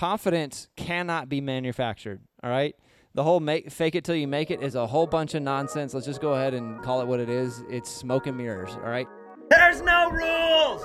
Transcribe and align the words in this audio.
confidence 0.00 0.66
cannot 0.76 1.28
be 1.28 1.42
manufactured. 1.42 2.22
All 2.42 2.48
right. 2.48 2.74
The 3.12 3.22
whole 3.22 3.38
make 3.38 3.70
fake 3.70 3.94
it 3.94 4.02
till 4.02 4.14
you 4.14 4.26
make 4.26 4.50
it 4.50 4.62
is 4.62 4.74
a 4.74 4.86
whole 4.86 5.06
bunch 5.06 5.34
of 5.34 5.42
nonsense. 5.42 5.92
Let's 5.92 6.06
just 6.06 6.22
go 6.22 6.32
ahead 6.32 6.54
and 6.54 6.82
call 6.82 7.02
it 7.02 7.06
what 7.06 7.20
it 7.20 7.28
is. 7.28 7.62
It's 7.68 7.90
smoke 7.90 8.26
and 8.26 8.34
mirrors. 8.34 8.70
All 8.70 8.88
right. 8.88 9.06
There's 9.50 9.82
no 9.82 10.10
rules! 10.10 10.82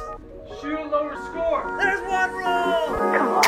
Shoot 0.60 0.80
a 0.80 0.84
lower 0.90 1.16
score. 1.16 1.78
There's 1.80 2.02
one 2.02 2.30
rule! 2.34 2.88
Come 2.98 3.28
on. 3.30 3.44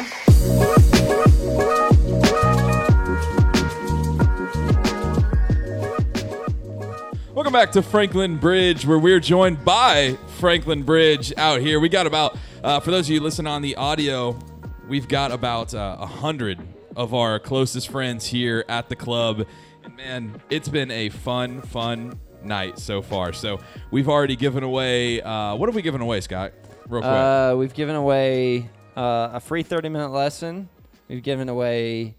Welcome 7.36 7.52
back 7.52 7.74
to 7.74 7.82
Franklin 7.82 8.38
Bridge, 8.38 8.86
where 8.86 9.00
we're 9.00 9.20
joined 9.20 9.66
by 9.66 10.18
Franklin 10.40 10.84
Bridge 10.84 11.34
out 11.36 11.60
here. 11.60 11.82
We 11.82 11.90
got 11.90 12.08
about, 12.08 12.38
uh, 12.64 12.80
for 12.80 12.92
those 12.92 13.08
of 13.08 13.14
you 13.14 13.20
listening 13.20 13.52
on 13.52 13.62
the 13.62 13.76
audio, 13.76 14.40
we've 14.88 15.08
got 15.08 15.32
about 15.32 15.74
uh, 15.74 15.98
a 16.00 16.06
hundred 16.06 16.60
of 16.96 17.14
our 17.14 17.40
closest 17.40 17.90
friends 17.90 18.26
here 18.26 18.64
at 18.70 18.90
the 18.90 18.96
club, 18.96 19.46
and 19.84 19.96
man, 19.96 20.42
it's 20.50 20.70
been 20.70 20.92
a 20.92 21.10
fun, 21.10 21.62
fun 21.62 22.20
night 22.44 22.80
so 22.80 23.02
far. 23.02 23.34
So 23.34 23.60
we've 23.92 24.10
already 24.10 24.36
given 24.36 24.64
away. 24.64 25.22
Uh, 25.22 25.56
what 25.56 25.68
have 25.68 25.76
we 25.76 25.82
given 25.82 26.02
away, 26.02 26.22
Scott? 26.22 26.54
Real 26.88 27.02
quick. 27.02 27.12
Uh, 27.12 27.56
we've 27.58 27.74
given 27.74 27.96
away 27.96 28.70
uh, 28.96 29.32
a 29.34 29.40
free 29.40 29.64
30 29.64 29.90
minute 29.90 30.10
lesson. 30.10 30.70
We've 31.08 31.24
given 31.24 31.50
away 31.50 32.16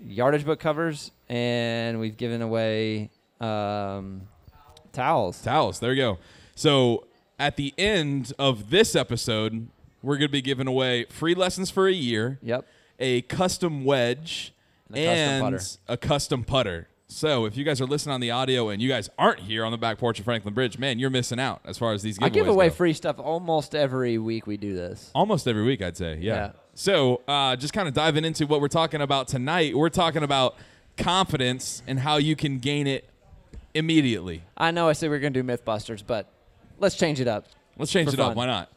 yardage 0.00 0.44
book 0.44 0.60
covers, 0.60 1.10
and 1.28 2.00
we've 2.00 2.16
given 2.16 2.42
away 2.42 3.10
um, 3.40 4.22
towels. 4.92 5.40
Towels. 5.42 5.80
There 5.80 5.92
you 5.92 6.02
go. 6.02 6.18
So 6.54 7.06
at 7.38 7.56
the 7.56 7.74
end 7.76 8.32
of 8.38 8.70
this 8.70 8.96
episode, 8.96 9.68
we're 10.06 10.16
going 10.16 10.28
to 10.28 10.32
be 10.32 10.40
giving 10.42 10.66
away 10.66 11.04
free 11.10 11.34
lessons 11.34 11.70
for 11.70 11.86
a 11.88 11.92
year. 11.92 12.38
Yep. 12.42 12.64
a 12.98 13.22
custom 13.22 13.84
wedge 13.84 14.54
And 14.88 14.96
a 14.98 15.04
custom 15.04 15.28
and 15.28 15.42
putter. 15.42 15.64
a 15.88 15.96
custom 15.96 16.44
putter. 16.44 16.88
So 17.08 17.44
if 17.44 17.56
you 17.56 17.64
guys 17.64 17.80
are 17.80 17.86
listening 17.86 18.14
on 18.14 18.20
the 18.20 18.30
audio 18.32 18.68
and 18.68 18.82
you 18.82 18.88
guys 18.88 19.08
aren't 19.18 19.40
here 19.40 19.64
on 19.64 19.70
the 19.70 19.78
back 19.78 19.98
porch 19.98 20.18
of 20.18 20.24
Franklin 20.24 20.54
Bridge, 20.54 20.76
man, 20.78 20.98
you're 20.98 21.10
missing 21.10 21.38
out 21.38 21.60
as 21.64 21.78
far 21.78 21.92
as 21.92 22.02
these 22.02 22.18
giveaways 22.18 22.24
I 22.24 22.28
give 22.30 22.48
away 22.48 22.68
go. 22.68 22.74
free 22.74 22.92
stuff 22.94 23.18
almost 23.20 23.74
every 23.76 24.18
week 24.18 24.46
we 24.46 24.56
do 24.56 24.74
this. 24.74 25.10
Almost 25.14 25.46
every 25.46 25.62
week, 25.64 25.82
I'd 25.82 25.96
say. 25.96 26.18
Yeah. 26.20 26.34
Yeah. 26.34 26.50
So 26.74 27.22
uh, 27.28 27.54
just 27.56 27.72
kind 27.72 27.86
of 27.86 27.94
diving 27.94 28.24
into 28.24 28.46
what 28.46 28.60
we're 28.60 28.68
talking 28.68 29.00
about 29.00 29.28
tonight, 29.28 29.76
we're 29.76 29.88
talking 29.88 30.22
about 30.24 30.56
confidence 30.96 31.82
and 31.86 32.00
how 32.00 32.16
you 32.16 32.34
can 32.34 32.58
gain 32.58 32.86
it 32.86 33.08
immediately. 33.74 34.42
I 34.56 34.70
know 34.70 34.88
I 34.88 34.92
said 34.92 35.10
we 35.10 35.16
are 35.16 35.20
going 35.20 35.32
to 35.32 35.42
do 35.42 35.46
Mythbusters, 35.46 36.02
but 36.06 36.28
let's 36.78 36.96
change 36.96 37.20
it 37.20 37.28
up. 37.28 37.46
Let's 37.78 37.92
change 37.92 38.12
it 38.12 38.18
up. 38.18 38.34
Why 38.34 38.46
not? 38.46 38.70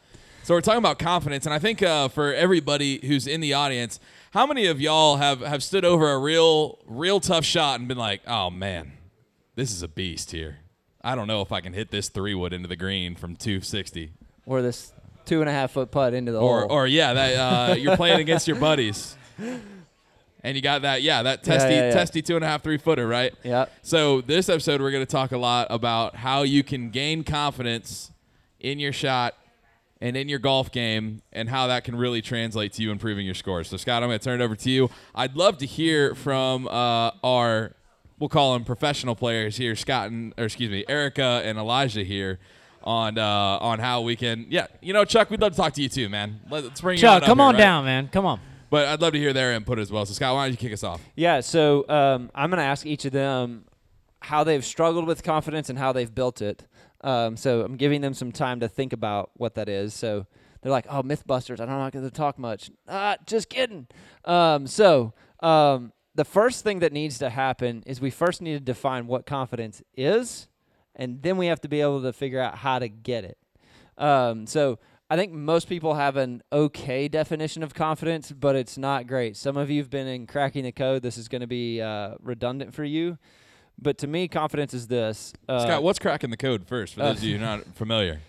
So 0.49 0.55
we're 0.55 0.61
talking 0.61 0.79
about 0.79 0.97
confidence, 0.97 1.45
and 1.45 1.53
I 1.53 1.59
think 1.59 1.83
uh, 1.83 2.07
for 2.07 2.33
everybody 2.33 2.99
who's 3.05 3.27
in 3.27 3.39
the 3.39 3.53
audience, 3.53 3.99
how 4.31 4.47
many 4.47 4.65
of 4.65 4.81
y'all 4.81 5.17
have 5.17 5.41
have 5.41 5.61
stood 5.61 5.85
over 5.85 6.09
a 6.11 6.17
real 6.17 6.79
real 6.87 7.19
tough 7.19 7.45
shot 7.45 7.79
and 7.79 7.87
been 7.87 7.99
like, 7.99 8.21
"Oh 8.25 8.49
man, 8.49 8.93
this 9.53 9.71
is 9.71 9.83
a 9.83 9.87
beast 9.87 10.31
here. 10.31 10.57
I 11.03 11.13
don't 11.13 11.27
know 11.27 11.43
if 11.43 11.51
I 11.51 11.61
can 11.61 11.73
hit 11.73 11.91
this 11.91 12.09
three 12.09 12.33
wood 12.33 12.51
into 12.51 12.67
the 12.67 12.75
green 12.75 13.13
from 13.13 13.35
260." 13.35 14.11
Or 14.47 14.63
this 14.63 14.91
two 15.23 15.41
and 15.41 15.47
a 15.47 15.53
half 15.53 15.69
foot 15.69 15.91
putt 15.91 16.15
into 16.15 16.31
the 16.31 16.39
Or 16.39 16.61
hole. 16.61 16.71
or 16.71 16.87
yeah, 16.87 17.13
that 17.13 17.35
uh, 17.35 17.75
you're 17.75 17.95
playing 17.95 18.19
against 18.19 18.47
your 18.47 18.57
buddies, 18.57 19.15
and 19.37 20.55
you 20.55 20.63
got 20.63 20.81
that 20.81 21.03
yeah 21.03 21.21
that 21.21 21.43
testy 21.43 21.75
yeah, 21.75 21.89
yeah. 21.89 21.93
testy 21.93 22.23
two 22.23 22.35
and 22.35 22.43
a 22.43 22.47
half 22.47 22.63
three 22.63 22.79
footer 22.79 23.07
right. 23.07 23.35
Yep. 23.43 23.71
So 23.83 24.21
this 24.21 24.49
episode, 24.49 24.81
we're 24.81 24.89
going 24.89 25.05
to 25.05 25.11
talk 25.11 25.31
a 25.31 25.37
lot 25.37 25.67
about 25.69 26.15
how 26.15 26.41
you 26.41 26.63
can 26.63 26.89
gain 26.89 27.23
confidence 27.23 28.09
in 28.59 28.79
your 28.79 28.91
shot 28.91 29.35
and 30.01 30.15
in 30.15 30.29
your 30.29 30.39
golf 30.39 30.71
game, 30.71 31.21
and 31.33 31.49
how 31.49 31.67
that 31.67 31.83
can 31.83 31.95
really 31.95 32.21
translate 32.21 32.73
to 32.73 32.81
you 32.81 32.91
improving 32.91 33.25
your 33.25 33.35
scores. 33.35 33.67
So 33.67 33.77
Scott, 33.77 34.01
I'm 34.03 34.09
going 34.09 34.19
to 34.19 34.23
turn 34.23 34.39
it 34.41 34.43
over 34.43 34.55
to 34.55 34.69
you. 34.69 34.89
I'd 35.13 35.35
love 35.35 35.57
to 35.59 35.65
hear 35.65 36.15
from 36.15 36.67
uh, 36.67 37.11
our, 37.23 37.75
we'll 38.17 38.29
call 38.29 38.53
them 38.53 38.63
professional 38.63 39.15
players 39.15 39.57
here, 39.57 39.75
Scott 39.75 40.09
and, 40.09 40.33
or 40.37 40.45
excuse 40.45 40.69
me, 40.69 40.85
Erica 40.87 41.41
and 41.43 41.57
Elijah 41.57 42.03
here. 42.03 42.39
On 42.81 43.17
uh, 43.17 43.23
on 43.59 43.79
how 43.79 43.99
we 44.01 44.15
can 44.15 44.45
yeah 44.49 44.67
you 44.81 44.93
know 44.93 45.03
Chuck 45.03 45.29
we'd 45.29 45.41
love 45.41 45.51
to 45.51 45.57
talk 45.57 45.73
to 45.73 45.81
you 45.81 45.89
too 45.89 46.07
man 46.07 46.39
let's 46.49 46.79
bring 46.79 46.95
you 46.95 47.01
Chuck, 47.01 47.23
up 47.23 47.27
come 47.27 47.39
here, 47.39 47.47
on 47.47 47.53
right? 47.55 47.59
down, 47.59 47.83
man. 47.83 48.07
Come 48.07 48.25
on. 48.25 48.39
but 48.69 48.87
I'd 48.87 49.01
love 49.01 49.11
to 49.11 49.19
hear 49.19 49.33
their 49.33 49.51
input 49.51 49.79
as 49.79 49.91
well 49.91 50.05
so 50.05 50.13
Scott 50.13 50.33
why 50.33 50.45
don't 50.45 50.51
you 50.51 50.57
kick 50.57 50.71
us 50.71 50.81
off 50.81 51.01
Yeah, 51.17 51.41
so 51.41 51.87
um, 51.89 52.31
I'm 52.33 52.49
going 52.49 52.57
to 52.59 52.63
ask 52.63 52.85
each 52.85 53.03
of 53.03 53.11
them 53.11 53.65
how 54.21 54.45
they've 54.45 54.63
struggled 54.63 55.07
with 55.07 55.23
confidence 55.23 55.69
and 55.69 55.77
how 55.77 55.91
they've 55.91 56.13
built 56.15 56.41
it. 56.41 56.63
Um, 57.01 57.37
so 57.37 57.61
I'm 57.61 57.77
giving 57.77 58.01
them 58.01 58.13
some 58.13 58.31
time 58.31 58.59
to 58.59 58.67
think 58.67 58.93
about 58.93 59.31
what 59.35 59.55
that 59.55 59.69
is. 59.69 59.93
So 59.93 60.27
they're 60.61 60.71
like, 60.71 60.85
"Oh, 60.89 61.01
MythBusters, 61.01 61.59
I 61.59 61.65
don't 61.65 61.69
know 61.69 61.81
how 61.81 61.89
to 61.89 62.11
talk 62.11 62.37
much." 62.37 62.69
Ah, 62.87 63.17
just 63.25 63.49
kidding. 63.49 63.87
Um, 64.25 64.67
so 64.67 65.13
um, 65.41 65.93
the 66.15 66.25
first 66.25 66.63
thing 66.63 66.79
that 66.79 66.91
needs 66.91 67.17
to 67.19 67.29
happen 67.29 67.83
is 67.85 68.01
we 68.01 68.09
first 68.09 68.41
need 68.41 68.53
to 68.53 68.59
define 68.59 69.07
what 69.07 69.25
confidence 69.25 69.81
is, 69.95 70.47
and 70.95 71.21
then 71.21 71.37
we 71.37 71.47
have 71.47 71.61
to 71.61 71.69
be 71.69 71.81
able 71.81 72.01
to 72.01 72.11
figure 72.11 72.41
out 72.41 72.57
how 72.57 72.79
to 72.79 72.89
get 72.89 73.23
it. 73.23 73.37
Um, 73.97 74.45
so 74.45 74.79
I 75.09 75.15
think 75.15 75.31
most 75.31 75.67
people 75.67 75.95
have 75.95 76.17
an 76.17 76.43
okay 76.51 77.07
definition 77.07 77.63
of 77.63 77.73
confidence, 77.73 78.31
but 78.31 78.55
it's 78.55 78.77
not 78.77 79.07
great. 79.07 79.35
Some 79.37 79.57
of 79.57 79.69
you 79.69 79.81
have 79.81 79.89
been 79.89 80.07
in 80.07 80.27
cracking 80.27 80.65
the 80.65 80.71
code. 80.71 81.01
This 81.01 81.17
is 81.17 81.27
going 81.27 81.41
to 81.41 81.47
be 81.47 81.81
uh, 81.81 82.15
redundant 82.21 82.75
for 82.75 82.83
you. 82.83 83.17
But 83.81 83.97
to 83.99 84.07
me, 84.07 84.27
confidence 84.27 84.73
is 84.73 84.87
this. 84.87 85.33
Uh, 85.47 85.59
Scott 85.61 85.83
what's 85.83 85.99
cracking 85.99 86.29
the 86.29 86.37
code 86.37 86.67
first 86.67 86.95
for 86.95 87.01
uh, 87.01 87.09
those 87.09 87.17
of 87.17 87.23
you 87.23 87.37
not 87.37 87.63
familiar 87.75 88.19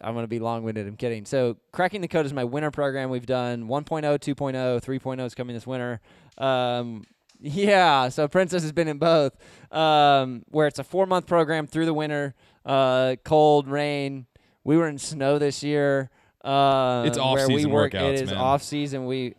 I'm 0.00 0.14
going 0.14 0.24
to 0.24 0.28
be 0.28 0.38
long 0.38 0.64
winded. 0.64 0.86
I'm 0.86 0.96
kidding. 0.96 1.24
So, 1.24 1.56
Cracking 1.72 2.00
the 2.00 2.08
Code 2.08 2.26
is 2.26 2.32
my 2.32 2.44
winter 2.44 2.70
program. 2.70 3.10
We've 3.10 3.26
done 3.26 3.68
1.0, 3.68 4.02
2.0, 4.02 4.54
3.0 4.82 5.26
is 5.26 5.34
coming 5.34 5.54
this 5.54 5.66
winter. 5.66 6.00
Um, 6.36 7.04
yeah, 7.40 8.08
so 8.08 8.26
Princess 8.26 8.62
has 8.62 8.72
been 8.72 8.88
in 8.88 8.98
both, 8.98 9.36
um, 9.70 10.42
where 10.48 10.66
it's 10.66 10.80
a 10.80 10.84
four 10.84 11.06
month 11.06 11.26
program 11.26 11.66
through 11.66 11.86
the 11.86 11.94
winter, 11.94 12.34
uh, 12.64 13.16
cold, 13.24 13.68
rain. 13.68 14.26
We 14.64 14.76
were 14.76 14.88
in 14.88 14.98
snow 14.98 15.38
this 15.38 15.62
year. 15.62 16.10
Uh, 16.44 17.04
It's 17.06 17.16
where 17.18 17.26
we 17.36 17.42
off-season 17.42 17.70
work. 17.70 17.92
workouts, 17.92 18.08
It 18.14 18.22
is 18.22 18.30
man. 18.30 18.38
off 18.38 18.62
season. 18.62 19.06
We 19.06 19.34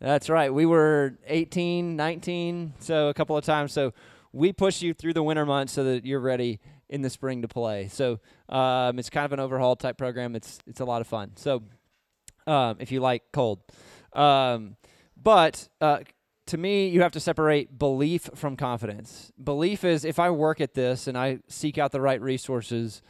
that's 0.00 0.28
right. 0.28 0.52
We 0.52 0.66
were 0.66 1.16
18, 1.28 1.94
19, 1.94 2.74
so 2.80 3.08
a 3.08 3.14
couple 3.14 3.36
of 3.36 3.44
times. 3.44 3.72
So 3.72 3.94
we 4.32 4.52
push 4.52 4.82
you 4.82 4.94
through 4.94 5.12
the 5.12 5.22
winter 5.22 5.44
months 5.44 5.72
so 5.72 5.84
that 5.84 6.04
you're 6.04 6.20
ready 6.20 6.60
in 6.88 7.02
the 7.02 7.10
spring 7.10 7.42
to 7.42 7.48
play. 7.48 7.88
So 7.88 8.20
um, 8.48 8.98
it's 8.98 9.10
kind 9.10 9.24
of 9.24 9.32
an 9.32 9.40
overhaul 9.40 9.76
type 9.76 9.98
program. 9.98 10.34
It's 10.34 10.58
it's 10.66 10.80
a 10.80 10.84
lot 10.84 11.00
of 11.00 11.06
fun. 11.06 11.32
So 11.36 11.62
um, 12.46 12.76
if 12.80 12.90
you 12.92 13.00
like 13.00 13.22
cold, 13.32 13.60
um, 14.14 14.76
but 15.20 15.68
uh, 15.80 16.00
to 16.46 16.58
me, 16.58 16.88
you 16.88 17.02
have 17.02 17.12
to 17.12 17.20
separate 17.20 17.78
belief 17.78 18.28
from 18.34 18.56
confidence. 18.56 19.32
Belief 19.42 19.84
is 19.84 20.04
if 20.04 20.18
I 20.18 20.30
work 20.30 20.60
at 20.60 20.74
this 20.74 21.06
and 21.06 21.16
I 21.16 21.38
seek 21.48 21.78
out 21.78 21.92
the 21.92 22.00
right 22.00 22.20
resources, 22.20 23.02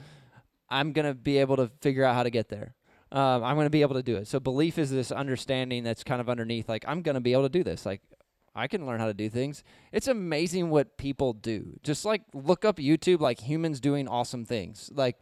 I'm 0.69 0.93
gonna 0.93 1.15
be 1.15 1.39
able 1.39 1.57
to 1.57 1.71
figure 1.81 2.05
out 2.05 2.15
how 2.15 2.23
to 2.23 2.31
get 2.31 2.49
there. 2.49 2.75
Um, 3.11 3.45
I'm 3.45 3.57
gonna 3.57 3.71
be 3.71 3.83
able 3.83 3.95
to 3.95 4.03
do 4.03 4.17
it. 4.17 4.29
So 4.29 4.41
belief 4.41 4.79
is 4.79 4.91
this 4.91 5.11
understanding 5.11 5.85
that's 5.85 6.05
kind 6.05 6.21
of 6.21 6.29
underneath. 6.29 6.69
Like 6.69 6.85
I'm 6.87 7.03
gonna 7.03 7.21
be 7.21 7.33
able 7.33 7.45
to 7.45 7.49
do 7.49 7.65
this. 7.65 7.85
Like 7.87 8.01
I 8.55 8.67
can 8.67 8.87
learn 8.87 9.01
how 9.01 9.07
to 9.07 9.15
do 9.15 9.29
things. 9.29 9.65
It's 9.93 10.09
amazing 10.09 10.71
what 10.71 10.97
people 10.99 11.33
do. 11.33 11.79
Just 11.83 12.05
like 12.05 12.23
look 12.35 12.65
up 12.65 12.77
YouTube, 12.77 13.21
like 13.21 13.41
humans 13.41 13.81
doing 13.81 14.09
awesome 14.09 14.45
things. 14.45 14.91
Like 14.95 15.17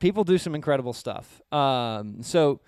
people 0.00 0.24
do 0.24 0.38
some 0.38 0.54
incredible 0.54 0.92
stuff. 0.92 1.40
Um, 1.52 2.22
so 2.22 2.60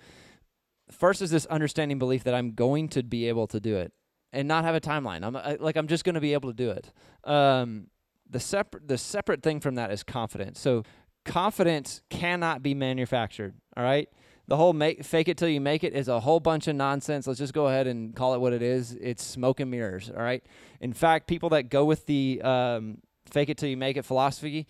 first 0.91 1.21
is 1.21 1.31
this 1.31 1.45
understanding 1.47 1.99
belief 1.99 2.23
that 2.23 2.33
I'm 2.33 2.51
going 2.51 2.87
to 2.89 3.03
be 3.03 3.27
able 3.27 3.47
to 3.47 3.59
do 3.59 3.75
it 3.77 3.91
and 4.31 4.47
not 4.47 4.63
have 4.63 4.75
a 4.75 4.81
timeline. 4.81 5.23
I'm 5.23 5.35
I, 5.35 5.57
like 5.59 5.75
I'm 5.75 5.87
just 5.87 6.03
going 6.03 6.15
to 6.15 6.21
be 6.21 6.33
able 6.33 6.49
to 6.49 6.55
do 6.55 6.71
it. 6.71 6.91
Um, 7.23 7.87
the 8.29 8.39
separate 8.39 8.87
the 8.87 8.97
separate 8.97 9.43
thing 9.43 9.59
from 9.59 9.75
that 9.75 9.91
is 9.91 10.03
confidence. 10.03 10.59
So 10.59 10.83
confidence 11.25 12.01
cannot 12.09 12.63
be 12.63 12.73
manufactured. 12.73 13.55
All 13.75 13.83
right. 13.83 14.07
The 14.49 14.57
whole 14.57 14.73
make 14.73 15.03
fake 15.03 15.27
it 15.27 15.37
till 15.37 15.47
you 15.47 15.61
make 15.61 15.83
it 15.83 15.93
is 15.93 16.07
a 16.07 16.19
whole 16.19 16.39
bunch 16.39 16.67
of 16.67 16.75
nonsense. 16.75 17.27
Let's 17.27 17.37
just 17.37 17.53
go 17.53 17.67
ahead 17.67 17.85
and 17.85 18.15
call 18.15 18.33
it 18.33 18.39
what 18.39 18.51
it 18.51 18.63
is. 18.63 18.97
It's 18.99 19.23
smoke 19.23 19.59
and 19.59 19.69
mirrors. 19.69 20.09
All 20.09 20.23
right. 20.23 20.43
In 20.81 20.91
fact, 20.91 21.27
people 21.27 21.49
that 21.49 21.69
go 21.69 21.85
with 21.85 22.07
the 22.07 22.41
um, 22.41 22.97
fake 23.29 23.49
it 23.49 23.59
till 23.59 23.69
you 23.69 23.77
make 23.77 23.95
it 23.95 24.05
philosophy 24.05 24.65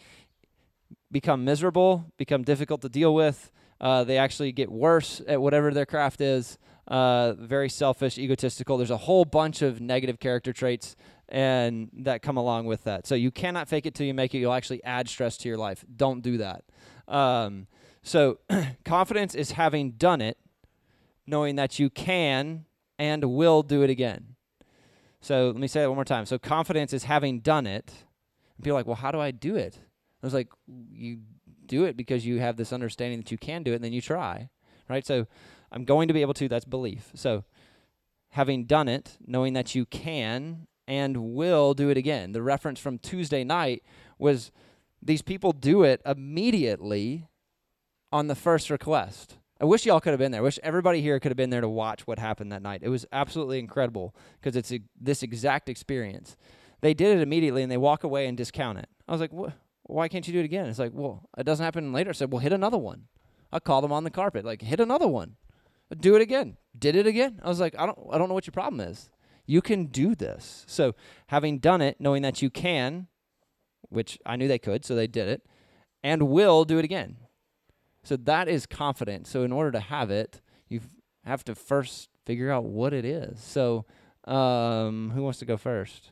become 1.13 1.45
miserable, 1.45 2.11
become 2.17 2.43
difficult 2.43 2.81
to 2.81 2.89
deal 2.89 3.15
with. 3.15 3.53
Uh, 3.79 4.03
they 4.03 4.17
actually 4.17 4.51
get 4.51 4.69
worse 4.69 5.21
at 5.25 5.41
whatever 5.41 5.71
their 5.71 5.85
craft 5.85 6.19
is. 6.19 6.57
Uh, 6.85 7.31
very 7.39 7.69
selfish, 7.69 8.17
egotistical. 8.17 8.77
There's 8.77 8.91
a 8.91 8.97
whole 8.97 9.23
bunch 9.23 9.61
of 9.61 9.79
negative 9.79 10.19
character 10.19 10.51
traits 10.51 10.97
and 11.29 11.89
that 11.93 12.21
come 12.21 12.35
along 12.35 12.65
with 12.65 12.83
that. 12.83 13.07
So 13.07 13.15
you 13.15 13.31
cannot 13.31 13.69
fake 13.69 13.85
it 13.85 13.95
till 13.95 14.07
you 14.07 14.13
make 14.13 14.35
it. 14.35 14.39
You'll 14.39 14.51
actually 14.51 14.83
add 14.83 15.07
stress 15.07 15.37
to 15.37 15.47
your 15.47 15.57
life. 15.57 15.85
Don't 15.95 16.21
do 16.21 16.39
that. 16.39 16.65
Um, 17.07 17.67
so 18.09 18.39
confidence 18.85 19.35
is 19.35 19.51
having 19.51 19.91
done 19.91 20.19
it, 20.19 20.39
knowing 21.27 21.57
that 21.57 21.77
you 21.77 21.91
can 21.91 22.65
and 22.97 23.23
will 23.23 23.61
do 23.61 23.83
it 23.83 23.91
again. 23.91 24.35
So 25.21 25.47
let 25.47 25.57
me 25.57 25.67
say 25.67 25.81
that 25.81 25.89
one 25.89 25.95
more 25.95 26.05
time. 26.05 26.25
So 26.25 26.39
confidence 26.39 26.91
is 26.91 27.03
having 27.03 27.39
done 27.39 27.67
it. 27.67 27.93
And 28.57 28.63
people 28.63 28.71
are 28.77 28.79
like, 28.79 28.87
well, 28.87 28.95
how 28.95 29.11
do 29.11 29.19
I 29.19 29.29
do 29.29 29.55
it? 29.55 29.77
I 30.23 30.25
was 30.25 30.33
like, 30.33 30.47
you 30.91 31.19
do 31.67 31.85
it 31.85 31.95
because 31.95 32.25
you 32.25 32.39
have 32.39 32.57
this 32.57 32.73
understanding 32.73 33.19
that 33.19 33.31
you 33.31 33.37
can 33.37 33.61
do 33.61 33.73
it, 33.73 33.75
and 33.75 33.83
then 33.83 33.93
you 33.93 34.01
try, 34.01 34.49
right? 34.89 35.05
So 35.05 35.27
I'm 35.71 35.85
going 35.85 36.07
to 36.07 36.13
be 36.13 36.21
able 36.21 36.33
to. 36.33 36.49
That's 36.49 36.65
belief. 36.65 37.11
So 37.13 37.43
having 38.29 38.65
done 38.65 38.87
it, 38.87 39.17
knowing 39.25 39.53
that 39.53 39.75
you 39.75 39.85
can 39.85 40.65
and 40.87 41.35
will 41.35 41.75
do 41.75 41.89
it 41.89 41.97
again. 41.97 42.31
The 42.31 42.41
reference 42.41 42.79
from 42.79 42.97
Tuesday 42.97 43.43
night 43.43 43.83
was 44.17 44.51
these 44.99 45.21
people 45.21 45.51
do 45.51 45.83
it 45.83 46.01
immediately 46.05 47.28
on 48.11 48.27
the 48.27 48.35
first 48.35 48.69
request. 48.69 49.37
I 49.61 49.65
wish 49.65 49.85
y'all 49.85 49.99
could 49.99 50.11
have 50.11 50.19
been 50.19 50.31
there. 50.31 50.41
I 50.41 50.43
wish 50.43 50.59
everybody 50.63 51.01
here 51.01 51.19
could 51.19 51.31
have 51.31 51.37
been 51.37 51.49
there 51.49 51.61
to 51.61 51.69
watch 51.69 52.07
what 52.07 52.17
happened 52.17 52.51
that 52.51 52.61
night. 52.61 52.81
It 52.81 52.89
was 52.89 53.05
absolutely 53.11 53.59
incredible 53.59 54.15
because 54.39 54.55
it's 54.55 54.71
a, 54.71 54.79
this 54.99 55.21
exact 55.21 55.67
experience. 55.67 56.37
They 56.81 56.93
did 56.93 57.17
it 57.17 57.21
immediately 57.21 57.61
and 57.61 57.71
they 57.71 57.77
walk 57.77 58.05
away 58.05 58.27
and 58.27 58.37
discount 58.37 58.79
it. 58.79 58.87
I 59.07 59.11
was 59.11 59.19
like, 59.19 59.33
what? 59.33 59.53
Why 59.83 60.07
can't 60.07 60.25
you 60.27 60.33
do 60.33 60.39
it 60.39 60.45
again? 60.45 60.67
It's 60.67 60.79
like, 60.79 60.91
well, 60.93 61.27
it 61.37 61.43
doesn't 61.43 61.63
happen 61.63 61.91
later. 61.91 62.11
I 62.11 62.13
said, 62.13 62.31
well, 62.31 62.39
hit 62.39 62.53
another 62.53 62.77
one. 62.77 63.05
I 63.51 63.59
called 63.59 63.83
them 63.83 63.91
on 63.91 64.03
the 64.03 64.11
carpet, 64.11 64.45
like, 64.45 64.61
hit 64.61 64.79
another 64.79 65.07
one. 65.07 65.35
Do 65.99 66.15
it 66.15 66.21
again. 66.21 66.57
Did 66.77 66.95
it 66.95 67.07
again. 67.07 67.39
I 67.43 67.49
was 67.49 67.59
like, 67.59 67.73
I 67.77 67.87
don't, 67.87 67.97
I 68.11 68.19
don't 68.19 68.27
know 68.27 68.35
what 68.35 68.45
your 68.45 68.51
problem 68.51 68.79
is. 68.79 69.09
You 69.47 69.61
can 69.61 69.87
do 69.87 70.13
this. 70.13 70.63
So, 70.67 70.93
having 71.27 71.57
done 71.57 71.81
it, 71.81 71.97
knowing 71.99 72.21
that 72.21 72.43
you 72.43 72.51
can, 72.51 73.07
which 73.89 74.19
I 74.23 74.35
knew 74.35 74.47
they 74.47 74.59
could, 74.59 74.85
so 74.85 74.93
they 74.93 75.07
did 75.07 75.27
it, 75.27 75.41
and 76.03 76.29
will 76.29 76.65
do 76.65 76.77
it 76.77 76.85
again. 76.85 77.17
So 78.09 78.17
that 78.17 78.47
is 78.47 78.65
confidence. 78.65 79.29
So 79.29 79.43
in 79.43 79.51
order 79.51 79.71
to 79.71 79.79
have 79.79 80.09
it, 80.09 80.41
you 80.67 80.81
have 81.25 81.43
to 81.43 81.53
first 81.53 82.09
figure 82.25 82.51
out 82.51 82.63
what 82.63 82.91
it 82.91 83.05
is. 83.05 83.39
So, 83.39 83.85
um, 84.25 85.11
who 85.13 85.21
wants 85.21 85.37
to 85.39 85.45
go 85.45 85.57
first? 85.57 86.09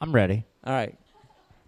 I'm 0.00 0.12
ready. 0.12 0.46
All 0.64 0.72
right, 0.72 0.98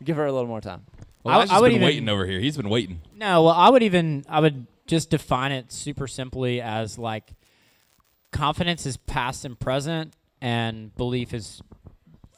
give 0.02 0.16
her 0.16 0.24
a 0.24 0.32
little 0.32 0.48
more 0.48 0.62
time. 0.62 0.86
Well, 1.22 1.34
I- 1.34 1.36
Elijah's 1.42 1.52
I 1.52 1.60
would 1.60 1.66
been 1.68 1.74
even- 1.76 1.84
waiting 1.86 2.08
over 2.08 2.24
here. 2.24 2.40
He's 2.40 2.56
been 2.56 2.70
waiting. 2.70 3.02
No, 3.14 3.42
well, 3.42 3.54
I 3.54 3.68
would 3.68 3.82
even 3.82 4.24
I 4.26 4.40
would 4.40 4.66
just 4.86 5.10
define 5.10 5.52
it 5.52 5.70
super 5.70 6.06
simply 6.06 6.62
as 6.62 6.98
like 6.98 7.34
confidence 8.32 8.86
is 8.86 8.96
past 8.96 9.44
and 9.44 9.58
present, 9.60 10.14
and 10.40 10.96
belief 10.96 11.34
is 11.34 11.60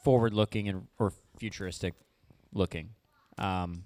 forward 0.03 0.33
looking 0.33 0.67
and 0.67 0.87
or 0.99 1.13
futuristic 1.37 1.93
looking. 2.51 2.89
Um, 3.37 3.85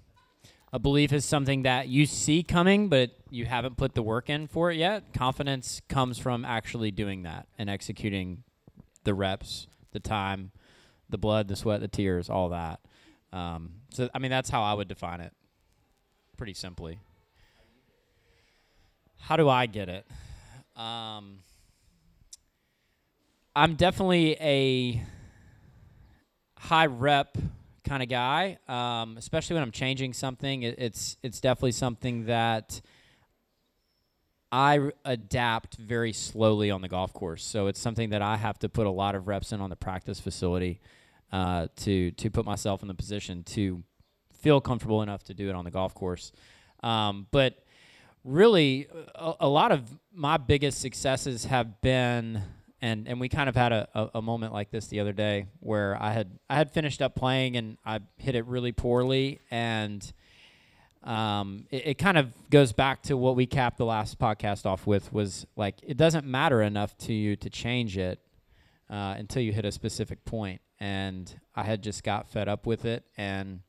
a 0.72 0.78
belief 0.78 1.12
is 1.12 1.24
something 1.24 1.62
that 1.62 1.88
you 1.88 2.06
see 2.06 2.42
coming, 2.42 2.88
but 2.88 3.10
you 3.30 3.46
haven't 3.46 3.76
put 3.76 3.94
the 3.94 4.02
work 4.02 4.28
in 4.28 4.46
for 4.46 4.70
it 4.70 4.76
yet. 4.76 5.12
Confidence 5.12 5.80
comes 5.88 6.18
from 6.18 6.44
actually 6.44 6.90
doing 6.90 7.22
that 7.22 7.46
and 7.58 7.70
executing 7.70 8.42
the 9.04 9.14
reps, 9.14 9.66
the 9.92 10.00
time, 10.00 10.50
the 11.08 11.18
blood, 11.18 11.48
the 11.48 11.56
sweat, 11.56 11.80
the 11.80 11.88
tears, 11.88 12.28
all 12.28 12.50
that. 12.50 12.80
Um, 13.32 13.72
so, 13.90 14.08
I 14.14 14.18
mean, 14.18 14.30
that's 14.30 14.50
how 14.50 14.62
I 14.62 14.74
would 14.74 14.88
define 14.88 15.20
it 15.20 15.32
pretty 16.36 16.54
simply. 16.54 16.98
How 19.20 19.36
do 19.36 19.48
I 19.48 19.66
get 19.66 19.88
it? 19.88 20.06
Um, 20.76 21.40
I'm 23.56 23.74
definitely 23.74 24.36
a 24.40 25.02
high 26.58 26.86
rep 26.86 27.36
kind 27.88 28.02
of 28.02 28.08
guy, 28.08 28.58
um, 28.68 29.16
especially 29.16 29.54
when 29.54 29.62
I'm 29.62 29.70
changing 29.70 30.12
something. 30.12 30.62
It, 30.62 30.78
it's 30.78 31.16
it's 31.22 31.40
definitely 31.40 31.72
something 31.72 32.26
that 32.26 32.80
I 34.52 34.78
r- 34.78 34.92
adapt 35.04 35.76
very 35.76 36.12
slowly 36.12 36.70
on 36.70 36.80
the 36.80 36.88
golf 36.88 37.12
course. 37.12 37.44
So 37.44 37.66
it's 37.66 37.80
something 37.80 38.10
that 38.10 38.22
I 38.22 38.36
have 38.36 38.58
to 38.60 38.68
put 38.68 38.86
a 38.86 38.90
lot 38.90 39.14
of 39.14 39.28
reps 39.28 39.52
in 39.52 39.60
on 39.60 39.70
the 39.70 39.76
practice 39.76 40.20
facility 40.20 40.80
uh, 41.32 41.68
to 41.76 42.10
to 42.12 42.30
put 42.30 42.44
myself 42.44 42.82
in 42.82 42.88
the 42.88 42.94
position 42.94 43.42
to 43.44 43.82
feel 44.32 44.60
comfortable 44.60 45.02
enough 45.02 45.24
to 45.24 45.34
do 45.34 45.48
it 45.48 45.54
on 45.54 45.64
the 45.64 45.70
golf 45.70 45.94
course. 45.94 46.32
Um, 46.82 47.26
but 47.30 47.64
really, 48.24 48.86
a, 49.14 49.34
a 49.40 49.48
lot 49.48 49.72
of 49.72 49.98
my 50.12 50.36
biggest 50.36 50.80
successes 50.80 51.46
have 51.46 51.80
been, 51.80 52.42
and 52.80 53.08
and 53.08 53.20
we 53.20 53.28
kind 53.28 53.48
of 53.48 53.56
had 53.56 53.72
a, 53.72 53.88
a, 53.94 54.10
a 54.16 54.22
moment 54.22 54.52
like 54.52 54.70
this 54.70 54.86
the 54.86 55.00
other 55.00 55.12
day 55.12 55.46
where 55.60 55.96
I 56.00 56.12
had 56.12 56.38
I 56.48 56.56
had 56.56 56.70
finished 56.70 57.02
up 57.02 57.14
playing 57.14 57.56
and 57.56 57.78
I 57.84 58.00
hit 58.18 58.34
it 58.34 58.46
really 58.46 58.72
poorly 58.72 59.40
and. 59.50 60.12
Um, 61.04 61.66
it, 61.70 61.86
it 61.86 61.94
kind 61.94 62.18
of 62.18 62.34
goes 62.50 62.72
back 62.72 63.02
to 63.04 63.16
what 63.16 63.36
we 63.36 63.46
capped 63.46 63.78
the 63.78 63.84
last 63.84 64.18
podcast 64.18 64.66
off 64.66 64.84
with 64.84 65.12
was 65.12 65.46
like 65.54 65.76
it 65.86 65.96
doesn't 65.96 66.26
matter 66.26 66.60
enough 66.60 66.98
to 66.98 67.12
you 67.14 67.36
to 67.36 67.48
change 67.48 67.96
it 67.96 68.18
uh, 68.90 69.14
until 69.16 69.40
you 69.40 69.52
hit 69.52 69.64
a 69.64 69.72
specific. 69.72 70.18
And 70.80 71.32
I 71.54 71.62
had 71.62 71.82
just 71.82 72.02
got 72.02 72.28
fed 72.28 72.48
up 72.48 72.66
with 72.66 72.84
it, 72.84 73.04
and 73.16 73.60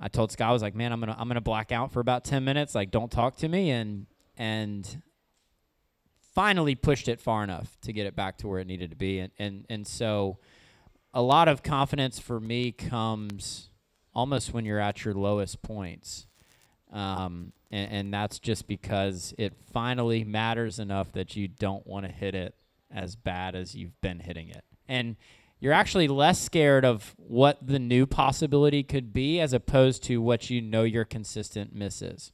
I 0.00 0.08
told 0.08 0.32
Scott, 0.32 0.50
I 0.50 0.52
was 0.52 0.62
like, 0.62 0.74
"Man, 0.74 0.92
I'm 0.92 1.00
gonna 1.00 1.16
I'm 1.18 1.28
gonna 1.28 1.40
black 1.40 1.70
out 1.72 1.92
for 1.92 2.00
about 2.00 2.24
ten 2.24 2.44
minutes. 2.44 2.74
Like, 2.74 2.90
don't 2.90 3.10
talk 3.10 3.36
to 3.36 3.48
me." 3.48 3.70
And 3.70 4.06
and 4.36 5.02
finally 6.34 6.74
pushed 6.74 7.08
it 7.08 7.20
far 7.20 7.44
enough 7.44 7.78
to 7.82 7.92
get 7.92 8.06
it 8.06 8.16
back 8.16 8.36
to 8.38 8.48
where 8.48 8.60
it 8.60 8.66
needed 8.66 8.90
to 8.90 8.96
be. 8.96 9.18
And 9.20 9.32
and 9.38 9.66
and 9.68 9.86
so 9.86 10.38
a 11.12 11.22
lot 11.22 11.48
of 11.48 11.62
confidence 11.62 12.18
for 12.18 12.40
me 12.40 12.72
comes 12.72 13.70
almost 14.14 14.52
when 14.52 14.64
you're 14.64 14.80
at 14.80 15.04
your 15.04 15.14
lowest 15.14 15.62
points. 15.62 16.26
Um, 16.92 17.52
and, 17.70 17.92
and 17.92 18.14
that's 18.14 18.38
just 18.38 18.66
because 18.66 19.34
it 19.38 19.54
finally 19.72 20.24
matters 20.24 20.78
enough 20.78 21.12
that 21.12 21.36
you 21.36 21.48
don't 21.48 21.86
want 21.86 22.06
to 22.06 22.12
hit 22.12 22.34
it 22.34 22.54
as 22.90 23.16
bad 23.16 23.54
as 23.54 23.74
you've 23.74 24.00
been 24.00 24.20
hitting 24.20 24.48
it. 24.48 24.64
And 24.88 25.16
you're 25.58 25.72
actually 25.72 26.08
less 26.08 26.40
scared 26.40 26.84
of 26.84 27.14
what 27.16 27.66
the 27.66 27.78
new 27.78 28.06
possibility 28.06 28.82
could 28.82 29.12
be 29.12 29.40
as 29.40 29.52
opposed 29.52 30.02
to 30.04 30.20
what 30.20 30.50
you 30.50 30.60
know 30.60 30.82
your 30.82 31.04
consistent 31.04 31.74
miss 31.74 32.02
is. 32.02 32.32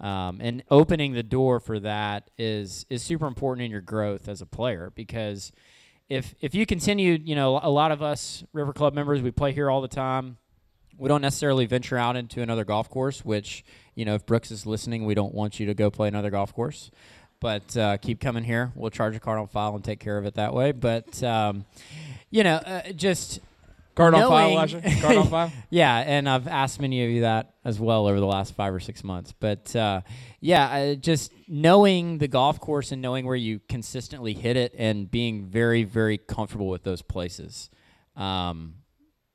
Um, 0.00 0.38
and 0.40 0.62
opening 0.70 1.12
the 1.12 1.22
door 1.22 1.60
for 1.60 1.78
that 1.80 2.30
is 2.38 2.86
is 2.88 3.02
super 3.02 3.26
important 3.26 3.66
in 3.66 3.70
your 3.70 3.82
growth 3.82 4.28
as 4.28 4.40
a 4.40 4.46
player 4.46 4.90
because 4.94 5.52
if 6.08 6.34
if 6.40 6.54
you 6.54 6.64
continue, 6.64 7.18
you 7.22 7.34
know, 7.34 7.60
a 7.62 7.68
lot 7.68 7.92
of 7.92 8.02
us 8.02 8.42
River 8.52 8.72
Club 8.72 8.94
members, 8.94 9.20
we 9.20 9.30
play 9.30 9.52
here 9.52 9.70
all 9.70 9.82
the 9.82 9.88
time. 9.88 10.38
We 10.96 11.08
don't 11.08 11.20
necessarily 11.20 11.66
venture 11.66 11.98
out 11.98 12.16
into 12.16 12.40
another 12.40 12.64
golf 12.64 12.88
course, 12.88 13.24
which 13.24 13.64
you 13.94 14.06
know, 14.06 14.14
if 14.14 14.24
Brooks 14.24 14.50
is 14.50 14.64
listening, 14.64 15.04
we 15.04 15.14
don't 15.14 15.34
want 15.34 15.60
you 15.60 15.66
to 15.66 15.74
go 15.74 15.90
play 15.90 16.08
another 16.08 16.30
golf 16.30 16.54
course. 16.54 16.90
But 17.38 17.76
uh, 17.76 17.96
keep 17.98 18.20
coming 18.20 18.44
here. 18.44 18.72
We'll 18.74 18.90
charge 18.90 19.16
a 19.16 19.20
card 19.20 19.38
on 19.38 19.48
file 19.48 19.74
and 19.74 19.84
take 19.84 20.00
care 20.00 20.18
of 20.18 20.24
it 20.26 20.34
that 20.34 20.54
way. 20.54 20.72
But 20.72 21.22
um, 21.22 21.66
you 22.30 22.42
know, 22.42 22.56
uh, 22.56 22.92
just 22.92 23.40
Card 23.94 24.14
on 24.14 24.20
file, 24.22 24.30
Knowing- 24.30 24.52
Elijah. 24.52 25.00
Card 25.00 25.16
on 25.16 25.28
file. 25.28 25.52
yeah, 25.70 25.96
and 25.98 26.28
I've 26.28 26.46
asked 26.48 26.80
many 26.80 27.04
of 27.04 27.10
you 27.10 27.20
that 27.22 27.54
as 27.64 27.78
well 27.78 28.06
over 28.06 28.18
the 28.20 28.26
last 28.26 28.54
five 28.54 28.72
or 28.72 28.80
six 28.80 29.04
months. 29.04 29.34
But 29.38 29.74
uh, 29.76 30.02
yeah, 30.40 30.66
uh, 30.70 30.94
just 30.94 31.32
knowing 31.48 32.18
the 32.18 32.28
golf 32.28 32.60
course 32.60 32.92
and 32.92 33.02
knowing 33.02 33.26
where 33.26 33.36
you 33.36 33.60
consistently 33.68 34.32
hit 34.32 34.56
it 34.56 34.74
and 34.78 35.10
being 35.10 35.46
very, 35.46 35.84
very 35.84 36.18
comfortable 36.18 36.68
with 36.68 36.82
those 36.82 37.02
places, 37.02 37.70
um, 38.16 38.74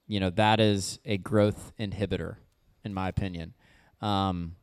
you 0.08 0.20
know, 0.20 0.30
that 0.32 0.60
is 0.60 1.00
a 1.06 1.18
growth 1.18 1.74
inhibitor, 1.80 2.38
in 2.84 2.94
my 2.94 3.10
opinion. 3.10 3.54
Um, 4.02 4.56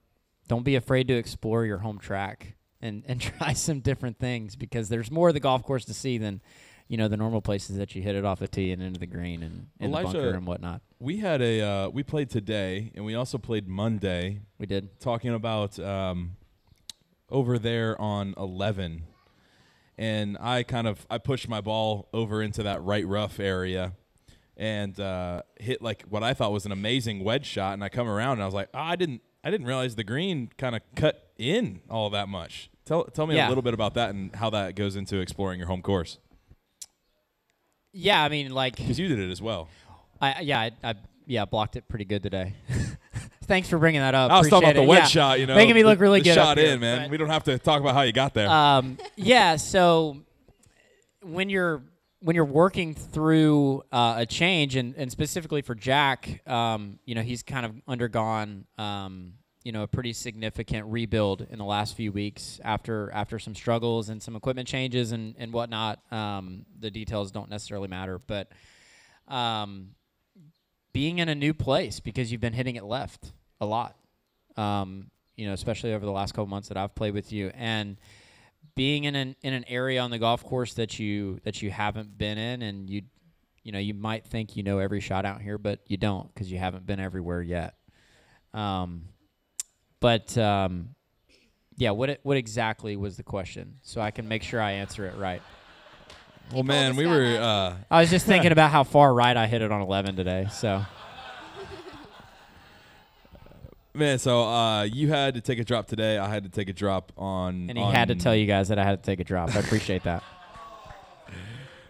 don't 0.48 0.64
be 0.64 0.76
afraid 0.76 1.08
to 1.08 1.14
explore 1.14 1.64
your 1.64 1.78
home 1.78 1.98
track 1.98 2.54
and, 2.80 3.04
and 3.06 3.20
try 3.38 3.52
some 3.52 3.80
different 3.80 4.18
things 4.18 4.56
because 4.56 4.88
there's 4.88 5.10
more 5.10 5.28
of 5.28 5.34
the 5.34 5.40
golf 5.40 5.62
course 5.62 5.84
to 5.86 5.94
see 5.94 6.18
than 6.18 6.40
you 6.92 6.98
know 6.98 7.08
the 7.08 7.16
normal 7.16 7.40
places 7.40 7.78
that 7.78 7.94
you 7.94 8.02
hit 8.02 8.14
it 8.16 8.22
off 8.22 8.38
the 8.38 8.46
tee 8.46 8.70
and 8.70 8.82
into 8.82 9.00
the 9.00 9.06
green 9.06 9.42
and 9.42 9.68
in 9.80 9.90
the 9.90 10.02
bunker 10.02 10.28
and 10.34 10.46
whatnot. 10.46 10.82
We 11.00 11.16
had 11.16 11.40
a 11.40 11.60
uh, 11.62 11.88
we 11.88 12.02
played 12.02 12.28
today, 12.28 12.92
and 12.94 13.02
we 13.02 13.14
also 13.14 13.38
played 13.38 13.66
Monday. 13.66 14.42
We 14.58 14.66
did. 14.66 15.00
talking 15.00 15.32
about 15.32 15.78
um, 15.78 16.36
over 17.30 17.58
there 17.58 17.98
on 17.98 18.34
11 18.36 19.04
and 19.96 20.36
i 20.40 20.62
kind 20.62 20.86
of 20.86 21.06
i 21.10 21.18
pushed 21.18 21.48
my 21.48 21.60
ball 21.60 22.08
over 22.12 22.42
into 22.42 22.62
that 22.62 22.82
right 22.82 23.06
rough 23.06 23.40
area 23.40 23.92
and 24.56 24.98
uh, 25.00 25.42
hit 25.58 25.82
like 25.82 26.02
what 26.08 26.22
i 26.22 26.32
thought 26.34 26.52
was 26.52 26.66
an 26.66 26.72
amazing 26.72 27.24
wedge 27.24 27.46
shot 27.46 27.72
and 27.74 27.82
i 27.82 27.88
come 27.88 28.08
around 28.08 28.32
and 28.32 28.42
i 28.42 28.46
was 28.46 28.54
like 28.54 28.68
oh, 28.74 28.78
i 28.78 28.96
didn't 28.96 29.22
i 29.44 29.50
didn't 29.50 29.66
realize 29.66 29.94
the 29.96 30.04
green 30.04 30.50
kind 30.58 30.74
of 30.74 30.82
cut 30.94 31.30
in 31.38 31.80
all 31.90 32.10
that 32.10 32.28
much 32.28 32.70
tell, 32.84 33.04
tell 33.04 33.26
me 33.26 33.38
a 33.38 33.48
little 33.48 33.62
bit 33.62 33.74
about 33.74 33.94
that 33.94 34.10
and 34.10 34.34
how 34.36 34.50
that 34.50 34.74
goes 34.74 34.96
into 34.96 35.18
exploring 35.18 35.58
your 35.58 35.68
home 35.68 35.82
course 35.82 36.18
Yeah, 37.92 38.22
I 38.22 38.28
mean, 38.28 38.52
like, 38.52 38.76
because 38.76 38.98
you 38.98 39.08
did 39.08 39.18
it 39.18 39.30
as 39.30 39.42
well 39.42 39.68
I 40.20 40.40
yeah, 40.40 40.60
I, 40.60 40.70
I 40.84 40.94
yeah 41.26 41.44
blocked 41.44 41.76
it 41.76 41.88
pretty 41.88 42.04
good 42.04 42.22
today. 42.22 42.54
Thanks 43.44 43.68
for 43.68 43.76
bringing 43.78 44.00
that 44.00 44.14
up. 44.14 44.30
i 44.30 44.38
was 44.38 44.48
talking 44.48 44.68
about 44.70 44.76
Appreciate 44.76 44.86
the 44.86 44.86
it. 44.86 44.88
wedge 44.88 45.00
Yeah. 45.00 45.06
shot 45.30 45.40
you 45.40 45.46
know 45.46 45.54
making 45.56 45.74
me 45.74 45.84
look 45.84 45.98
really 46.00 46.20
the 46.20 46.24
good. 46.30 46.38
up 46.38 46.46
shot 46.46 46.58
here, 46.58 46.74
in 46.74 46.80
man 46.80 47.02
but- 47.02 47.10
we 47.10 47.16
don't 47.16 47.28
have 47.28 47.44
to 47.44 47.58
talk 47.58 47.80
about 47.80 47.94
how 47.94 48.02
you 48.02 48.12
got 48.12 48.34
there 48.34 48.48
um, 48.48 48.96
yeah, 49.16 49.56
so 49.56 50.16
when 51.22 51.48
you're 51.50 51.82
when 52.20 52.36
you're 52.36 52.44
working 52.44 52.94
through 52.94 53.82
uh, 53.90 54.14
a 54.18 54.26
change, 54.26 54.76
and, 54.76 54.94
and 54.96 55.10
specifically 55.10 55.60
for 55.60 55.74
Jack, 55.74 56.40
um, 56.48 57.00
you 57.04 57.16
know, 57.16 57.20
he's 57.22 57.42
kind 57.42 57.66
of 57.66 57.74
undergone 57.88 58.64
um, 58.78 59.32
you 59.64 59.72
know 59.72 59.82
a 59.82 59.86
pretty 59.86 60.12
significant 60.12 60.86
rebuild 60.86 61.46
in 61.50 61.58
the 61.58 61.64
last 61.64 61.96
few 61.96 62.12
weeks 62.12 62.60
after 62.64 63.10
after 63.12 63.38
some 63.38 63.54
struggles 63.54 64.08
and 64.08 64.22
some 64.22 64.36
equipment 64.36 64.68
changes 64.68 65.12
and 65.12 65.34
and 65.38 65.52
whatnot. 65.52 66.00
Um, 66.12 66.66
the 66.78 66.90
details 66.90 67.30
don't 67.30 67.50
necessarily 67.50 67.88
matter, 67.88 68.18
but 68.18 68.50
um, 69.28 69.90
being 70.92 71.18
in 71.18 71.28
a 71.28 71.34
new 71.34 71.54
place 71.54 72.00
because 72.00 72.30
you've 72.30 72.40
been 72.40 72.52
hitting 72.52 72.76
it 72.76 72.84
left 72.84 73.32
a 73.60 73.66
lot. 73.66 73.96
Um, 74.56 75.10
you 75.36 75.46
know, 75.46 75.54
especially 75.54 75.94
over 75.94 76.04
the 76.04 76.12
last 76.12 76.32
couple 76.32 76.46
months 76.46 76.68
that 76.68 76.76
I've 76.76 76.94
played 76.94 77.14
with 77.14 77.32
you, 77.32 77.50
and 77.54 77.96
being 78.74 79.04
in 79.04 79.14
an 79.14 79.36
in 79.42 79.54
an 79.54 79.64
area 79.68 80.00
on 80.00 80.10
the 80.10 80.18
golf 80.18 80.44
course 80.44 80.74
that 80.74 80.98
you 80.98 81.40
that 81.44 81.62
you 81.62 81.70
haven't 81.70 82.18
been 82.18 82.38
in, 82.38 82.62
and 82.62 82.90
you 82.90 83.02
you 83.62 83.72
know 83.72 83.78
you 83.78 83.94
might 83.94 84.26
think 84.26 84.56
you 84.56 84.62
know 84.62 84.78
every 84.78 85.00
shot 85.00 85.24
out 85.24 85.40
here, 85.40 85.58
but 85.58 85.80
you 85.86 85.96
don't 85.96 86.32
because 86.34 86.50
you 86.50 86.58
haven't 86.58 86.86
been 86.86 87.00
everywhere 87.00 87.42
yet. 87.42 87.74
Um, 88.52 89.04
but 90.02 90.36
um, 90.36 90.94
yeah, 91.76 91.92
what 91.92 92.18
what 92.22 92.36
exactly 92.36 92.96
was 92.96 93.16
the 93.16 93.22
question, 93.22 93.76
so 93.82 94.00
I 94.00 94.10
can 94.10 94.28
make 94.28 94.42
sure 94.42 94.60
I 94.60 94.72
answer 94.72 95.06
it 95.06 95.16
right. 95.16 95.40
Well, 96.52 96.64
man, 96.64 96.96
we 96.96 97.06
were. 97.06 97.38
Uh, 97.40 97.76
I 97.90 98.00
was 98.00 98.10
just 98.10 98.26
thinking 98.26 98.52
about 98.52 98.70
how 98.70 98.84
far 98.84 99.14
right 99.14 99.34
I 99.34 99.46
hit 99.46 99.62
it 99.62 99.72
on 99.72 99.80
11 99.80 100.16
today. 100.16 100.48
So 100.52 100.84
man, 103.94 104.18
so 104.18 104.42
uh, 104.42 104.82
you 104.82 105.08
had 105.08 105.34
to 105.34 105.40
take 105.40 105.58
a 105.58 105.64
drop 105.64 105.86
today. 105.86 106.18
I 106.18 106.28
had 106.28 106.42
to 106.42 106.50
take 106.50 106.68
a 106.68 106.72
drop 106.74 107.12
on. 107.16 107.70
and 107.70 107.78
he 107.78 107.84
had 107.84 108.08
to 108.08 108.16
tell 108.16 108.34
you 108.36 108.46
guys 108.46 108.68
that 108.68 108.78
I 108.78 108.84
had 108.84 109.02
to 109.02 109.10
take 109.10 109.20
a 109.20 109.24
drop. 109.24 109.54
I 109.54 109.60
appreciate 109.60 110.02
that. 110.02 110.22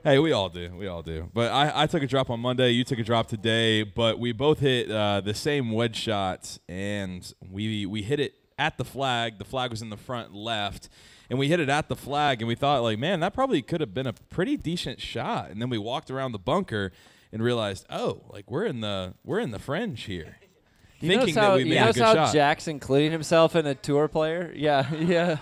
Hey, 0.05 0.19
we 0.19 0.33
all 0.33 0.49
do. 0.49 0.75
We 0.77 0.89
all 0.89 1.03
do. 1.03 1.31
But 1.33 1.53
I, 1.53 1.83
I 1.83 1.87
took 1.87 2.03
a 2.03 2.09
drop 2.09 2.29
on 2.29 2.41
Monday. 2.41 2.71
You 2.71 2.83
took 2.83 2.99
a 2.99 3.05
drop 3.05 3.29
today. 3.29 3.85
But 3.85 4.19
we 4.19 4.33
both 4.33 4.59
hit 4.59 4.91
uh, 4.91 5.21
the 5.21 5.33
same 5.33 5.71
wedge 5.71 5.95
shot, 5.95 6.59
and 6.69 7.33
we 7.49 7.87
we 7.87 8.03
hit 8.03 8.19
it 8.19 8.35
at 8.59 8.79
the 8.79 8.85
flag. 8.85 9.39
The 9.39 9.45
flag 9.45 9.71
was 9.71 9.81
in 9.81 9.91
the 9.91 9.97
front 9.97 10.35
left, 10.35 10.89
and 11.31 11.39
we 11.39 11.47
hit 11.47 11.61
it 11.61 11.69
at 11.69 11.89
the 11.89 11.95
flag. 11.95 12.43
And 12.43 12.49
we 12.49 12.57
thought, 12.57 12.83
like, 12.83 12.99
man, 12.99 13.21
that 13.21 13.33
probably 13.33 13.63
could 13.63 13.81
have 13.81 13.95
been 13.95 14.09
a 14.09 14.13
pretty 14.13 14.57
decent 14.57 15.01
shot. 15.01 15.53
And 15.53 15.63
then 15.63 15.71
we 15.71 15.79
walked 15.79 16.11
around 16.11 16.33
the 16.33 16.41
bunker 16.41 16.91
and 17.31 17.41
realized, 17.41 17.87
oh, 17.89 18.23
like 18.29 18.51
we're 18.51 18.65
in 18.65 18.81
the 18.81 19.15
we're 19.23 19.39
in 19.39 19.53
the 19.53 19.61
fringe 19.61 20.03
here. 20.03 20.39
You 21.03 21.09
Thinking 21.09 21.19
notice 21.19 21.35
how, 21.35 21.51
that 21.51 21.57
we 21.57 21.63
you 21.65 21.71
made 21.71 21.77
a 21.79 21.81
notice 21.81 21.97
good 21.97 22.05
how 22.05 22.15
shot. 22.15 22.33
Jack's 22.33 22.69
including 22.69 23.11
himself 23.11 23.57
in 23.57 23.67
a 23.67 23.75
tour 23.75 24.07
player? 24.07 24.53
Yeah, 24.55 24.95
yeah. 24.95 25.39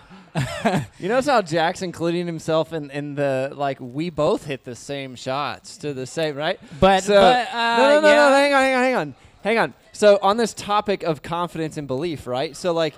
you 0.98 1.08
notice 1.08 1.26
how 1.26 1.42
Jack's 1.42 1.82
including 1.82 2.24
himself 2.24 2.72
in, 2.72 2.90
in 2.90 3.14
the 3.14 3.52
like 3.54 3.78
we 3.78 4.08
both 4.08 4.46
hit 4.46 4.64
the 4.64 4.74
same 4.74 5.16
shots 5.16 5.76
to 5.78 5.92
the 5.92 6.06
same 6.06 6.34
right? 6.34 6.58
But- 6.80 7.02
so, 7.02 7.14
but, 7.14 7.52
uh, 7.52 7.76
no, 7.76 7.82
no, 7.82 8.00
no, 8.00 8.08
yeah. 8.08 8.14
no, 8.14 8.34
hang 8.34 8.54
on, 8.54 8.62
hang 8.62 8.74
on, 8.74 8.82
hang 8.82 8.94
on, 8.94 9.14
hang 9.44 9.58
on. 9.58 9.74
So 9.92 10.18
on 10.22 10.38
this 10.38 10.54
topic 10.54 11.02
of 11.02 11.20
confidence 11.20 11.76
and 11.76 11.86
belief, 11.86 12.26
right? 12.26 12.56
So 12.56 12.72
like 12.72 12.94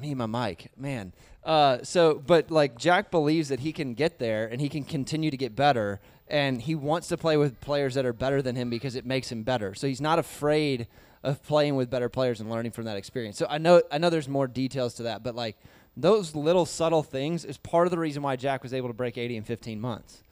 me, 0.00 0.14
my 0.14 0.26
mic, 0.26 0.70
man. 0.78 1.12
Uh, 1.44 1.82
so, 1.82 2.22
but 2.26 2.50
like 2.50 2.78
Jack 2.78 3.10
believes 3.10 3.50
that 3.50 3.60
he 3.60 3.72
can 3.72 3.92
get 3.92 4.18
there 4.18 4.46
and 4.46 4.58
he 4.58 4.70
can 4.70 4.84
continue 4.84 5.30
to 5.30 5.36
get 5.36 5.54
better, 5.54 6.00
and 6.28 6.62
he 6.62 6.74
wants 6.74 7.08
to 7.08 7.18
play 7.18 7.36
with 7.36 7.60
players 7.60 7.94
that 7.94 8.06
are 8.06 8.14
better 8.14 8.40
than 8.40 8.56
him 8.56 8.70
because 8.70 8.96
it 8.96 9.04
makes 9.04 9.30
him 9.30 9.42
better. 9.42 9.74
So 9.74 9.86
he's 9.86 10.00
not 10.00 10.18
afraid 10.18 10.86
of 11.24 11.42
playing 11.42 11.74
with 11.74 11.90
better 11.90 12.10
players 12.10 12.40
and 12.40 12.50
learning 12.50 12.70
from 12.70 12.84
that 12.84 12.96
experience. 12.98 13.38
So 13.38 13.46
I 13.48 13.56
know, 13.58 13.82
I 13.90 13.98
know 13.98 14.10
there's 14.10 14.28
more 14.28 14.46
details 14.46 14.94
to 14.94 15.04
that, 15.04 15.24
but 15.24 15.34
like 15.34 15.56
those 15.96 16.34
little 16.34 16.66
subtle 16.66 17.02
things 17.02 17.44
is 17.46 17.56
part 17.56 17.86
of 17.86 17.90
the 17.90 17.98
reason 17.98 18.22
why 18.22 18.36
Jack 18.36 18.62
was 18.62 18.74
able 18.74 18.88
to 18.88 18.94
break 18.94 19.16
80 19.16 19.38
in 19.38 19.42
15 19.42 19.80
months. 19.80 20.22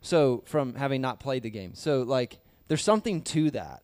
So 0.00 0.42
from 0.46 0.74
having 0.74 1.02
not 1.02 1.20
played 1.20 1.42
the 1.42 1.50
game, 1.50 1.74
so 1.74 2.02
like 2.02 2.38
there's 2.66 2.82
something 2.82 3.22
to 3.22 3.50
that, 3.50 3.82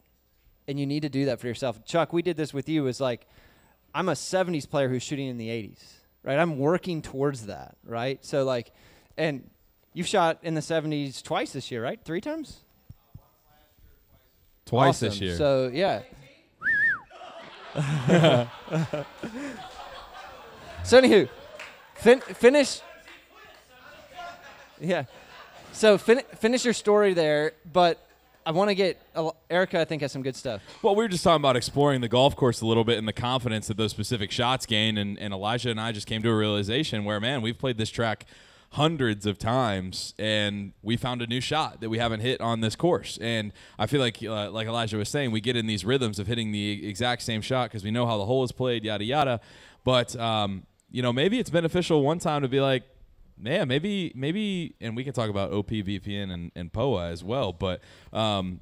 and 0.66 0.80
you 0.80 0.87
need 0.87 1.02
to 1.02 1.09
do 1.09 1.26
that 1.26 1.38
for 1.38 1.47
yourself. 1.47 1.85
Chuck, 1.85 2.12
we 2.12 2.23
did 2.23 2.37
this 2.37 2.54
with 2.54 2.68
you. 2.68 2.87
Is 2.87 3.00
like 3.00 3.26
I'm 3.94 4.09
a 4.09 4.12
70s 4.12 4.68
player 4.68 4.88
who's 4.88 5.02
shooting 5.02 5.28
in 5.28 5.37
the 5.37 5.49
80s, 5.49 5.83
right? 6.23 6.38
I'm 6.38 6.59
working 6.59 7.02
towards 7.02 7.47
that, 7.47 7.76
right? 7.85 8.25
So 8.25 8.44
like, 8.44 8.73
and 9.18 9.50
you've 9.92 10.06
shot 10.06 10.38
in 10.42 10.54
the 10.54 10.61
70s 10.61 11.23
twice 11.23 11.52
this 11.52 11.71
year, 11.71 11.83
right? 11.83 12.00
Three 12.02 12.21
times. 12.21 12.61
Twice 14.64 15.00
this 15.00 15.21
year. 15.21 15.37
So 15.37 15.71
yeah. 15.75 16.02
so 20.85 21.00
anywho, 21.00 21.28
fin- 21.97 22.21
finish. 22.21 22.81
Yeah. 24.81 25.04
So 25.73 25.99
fin- 25.99 26.23
finish 26.37 26.64
your 26.64 26.75
story 26.75 27.14
there, 27.14 27.52
but 27.73 27.99
I 28.47 28.52
want 28.52 28.69
to 28.71 28.76
get 28.76 29.00
Erica. 29.50 29.81
I 29.81 29.85
think 29.85 30.02
has 30.02 30.12
some 30.12 30.23
good 30.23 30.37
stuff. 30.37 30.62
Well, 30.83 30.95
we 30.95 31.02
were 31.02 31.09
just 31.09 31.25
talking 31.25 31.40
about 31.40 31.57
exploring 31.57 32.00
the 32.00 32.09
golf 32.09 32.37
course 32.37 32.61
a 32.61 32.66
little 32.66 32.85
bit 32.85 32.99
and 32.99 33.09
the 33.09 33.12
confidence 33.12 33.66
that 33.66 33.76
those 33.76 33.90
specific 33.90 34.31
shots 34.31 34.66
gain. 34.66 34.97
And, 34.99 35.19
and 35.19 35.35
Elijah 35.35 35.71
and 35.71 35.81
I 35.81 35.90
just 35.90 36.07
came 36.07 36.23
to 36.23 36.31
a 36.31 36.37
realization 36.37 37.04
where, 37.04 37.19
man, 37.19 37.43
we've 37.43 37.59
played 37.59 37.78
this 37.78 37.90
track 37.90 38.26
hundreds 38.75 39.25
of 39.25 39.38
times 39.38 40.14
and 40.19 40.73
we 40.83 40.97
found 40.97 41.23
a 41.23 41.26
new 41.28 41.40
shot 41.40 41.81
that 41.81 41.88
we 41.88 41.99
haven't 41.99 42.19
hit 42.19 42.40
on 42.40 42.61
this 42.61 42.75
course. 42.75 43.21
And 43.21 43.52
I 43.78 43.87
feel 43.87 44.00
like, 44.00 44.21
uh, 44.21 44.50
like 44.50 44.66
Elijah 44.66 44.97
was 44.97 45.09
saying, 45.09 45.31
we 45.31 45.40
get 45.40 45.54
in 45.54 45.69
these 45.69 45.85
rhythms 45.85 46.19
of 46.19 46.26
hitting 46.26 46.50
the 46.50 46.85
exact 46.88 47.23
same 47.23 47.40
shot 47.40 47.71
because 47.71 47.85
we 47.85 47.93
know 47.93 48.04
how 48.04 48.19
the 48.19 48.26
hole 48.26 48.43
is 48.43 48.50
played, 48.50 48.85
yada, 48.85 49.04
yada. 49.04 49.40
But, 49.85 50.16
um, 50.16 50.66
you 50.90 51.02
know, 51.02 51.12
maybe 51.12 51.38
it's 51.38 51.50
beneficial 51.50 52.02
one 52.02 52.19
time 52.19 52.43
to 52.43 52.49
be 52.49 52.61
like, 52.61 52.83
man, 53.38 53.69
maybe, 53.69 54.11
maybe, 54.16 54.75
and 54.81 54.97
we 54.97 55.04
can 55.04 55.12
talk 55.12 55.31
about 55.31 55.52
OP, 55.52 55.69
VPN, 55.69 56.33
and, 56.33 56.50
and 56.57 56.73
POA 56.73 57.11
as 57.11 57.23
well, 57.23 57.52
but 57.52 57.81
um, 58.12 58.59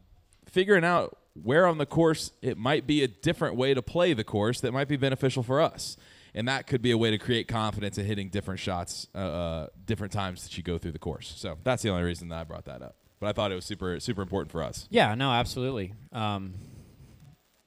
figuring 0.47 0.85
out 0.85 1.16
where 1.42 1.66
on 1.66 1.78
the 1.78 1.87
course 1.87 2.33
it 2.42 2.59
might 2.59 2.87
be 2.87 3.02
a 3.02 3.09
different 3.09 3.57
way 3.57 3.73
to 3.73 3.81
play 3.81 4.12
the 4.12 4.25
course 4.25 4.61
that 4.61 4.73
might 4.73 4.88
be 4.88 4.97
beneficial 4.99 5.42
for 5.42 5.59
us. 5.59 5.97
And 6.34 6.48
that 6.48 6.66
could 6.66 6.80
be 6.80 6.90
a 6.92 6.98
way 6.98 7.10
to 7.10 7.18
create 7.18 7.46
confidence 7.46 7.98
in 7.98 8.06
hitting 8.06 8.30
different 8.30 8.58
shots, 8.58 9.06
uh, 9.14 9.18
uh, 9.18 9.66
different 9.84 10.12
times 10.12 10.42
that 10.44 10.56
you 10.56 10.62
go 10.62 10.78
through 10.78 10.92
the 10.92 10.98
course. 10.98 11.32
So 11.36 11.58
that's 11.62 11.82
the 11.82 11.90
only 11.90 12.04
reason 12.04 12.28
that 12.30 12.38
I 12.38 12.44
brought 12.44 12.64
that 12.64 12.80
up. 12.80 12.96
But 13.20 13.28
I 13.28 13.32
thought 13.32 13.52
it 13.52 13.54
was 13.54 13.66
super, 13.66 14.00
super 14.00 14.22
important 14.22 14.50
for 14.50 14.62
us. 14.62 14.88
Yeah, 14.90 15.14
no, 15.14 15.30
absolutely. 15.30 15.92
Um, 16.10 16.54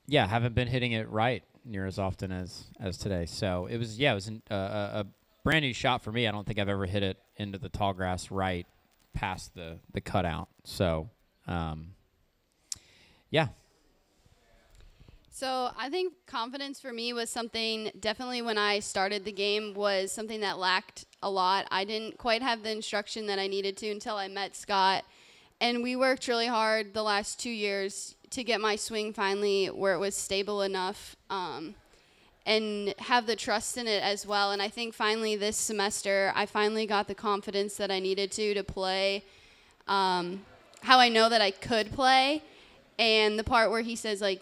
yeah, 0.07 0.27
haven't 0.27 0.55
been 0.55 0.67
hitting 0.67 0.93
it 0.93 1.09
right 1.09 1.43
near 1.63 1.85
as 1.85 1.97
often 1.97 2.31
as 2.31 2.65
as 2.79 2.97
today. 2.97 3.25
So 3.25 3.67
it 3.67 3.77
was, 3.77 3.99
yeah, 3.99 4.11
it 4.11 4.15
was 4.15 4.27
an, 4.27 4.41
uh, 4.49 4.53
a, 4.55 4.99
a 4.99 5.05
brand 5.43 5.63
new 5.63 5.73
shot 5.73 6.03
for 6.03 6.11
me. 6.11 6.27
I 6.27 6.31
don't 6.31 6.45
think 6.45 6.59
I've 6.59 6.69
ever 6.69 6.85
hit 6.85 7.03
it 7.03 7.17
into 7.37 7.57
the 7.57 7.69
tall 7.69 7.93
grass 7.93 8.31
right 8.31 8.67
past 9.13 9.53
the 9.55 9.79
the 9.93 10.01
cutout. 10.01 10.49
So, 10.63 11.09
um, 11.47 11.91
yeah, 13.29 13.47
So 15.37 15.69
I 15.77 15.89
think 15.89 16.13
confidence 16.27 16.79
for 16.79 16.93
me 16.93 17.11
was 17.11 17.29
something 17.29 17.91
definitely 17.99 18.41
when 18.41 18.57
I 18.57 18.79
started 18.79 19.25
the 19.25 19.33
game 19.33 19.73
was 19.73 20.13
something 20.13 20.39
that 20.39 20.59
lacked 20.59 21.03
a 21.21 21.29
lot. 21.29 21.67
I 21.71 21.83
didn't 21.83 22.17
quite 22.17 22.41
have 22.41 22.63
the 22.63 22.71
instruction 22.71 23.25
that 23.25 23.37
I 23.37 23.47
needed 23.47 23.75
to 23.79 23.91
until 23.91 24.15
I 24.15 24.29
met 24.29 24.55
Scott. 24.55 25.03
And 25.59 25.83
we 25.83 25.97
worked 25.97 26.29
really 26.29 26.47
hard 26.47 26.93
the 26.93 27.03
last 27.03 27.37
two 27.37 27.49
years 27.49 28.15
to 28.29 28.45
get 28.45 28.61
my 28.61 28.77
swing 28.77 29.11
finally 29.11 29.65
where 29.65 29.93
it 29.93 29.99
was 29.99 30.15
stable 30.15 30.61
enough 30.61 31.17
um, 31.29 31.75
and 32.45 32.93
have 32.99 33.27
the 33.27 33.35
trust 33.35 33.75
in 33.75 33.89
it 33.89 34.01
as 34.01 34.25
well. 34.25 34.53
And 34.53 34.61
I 34.61 34.69
think 34.69 34.93
finally 34.93 35.35
this 35.35 35.57
semester, 35.57 36.31
I 36.33 36.45
finally 36.45 36.85
got 36.85 37.09
the 37.09 37.13
confidence 37.13 37.75
that 37.75 37.91
I 37.91 37.99
needed 37.99 38.31
to 38.31 38.53
to 38.53 38.63
play 38.63 39.25
um, 39.85 40.45
how 40.83 40.97
I 40.97 41.09
know 41.09 41.27
that 41.27 41.41
I 41.41 41.51
could 41.51 41.91
play. 41.91 42.41
And 42.97 43.37
the 43.37 43.43
part 43.43 43.69
where 43.69 43.81
he 43.81 43.97
says, 43.97 44.21
like, 44.21 44.41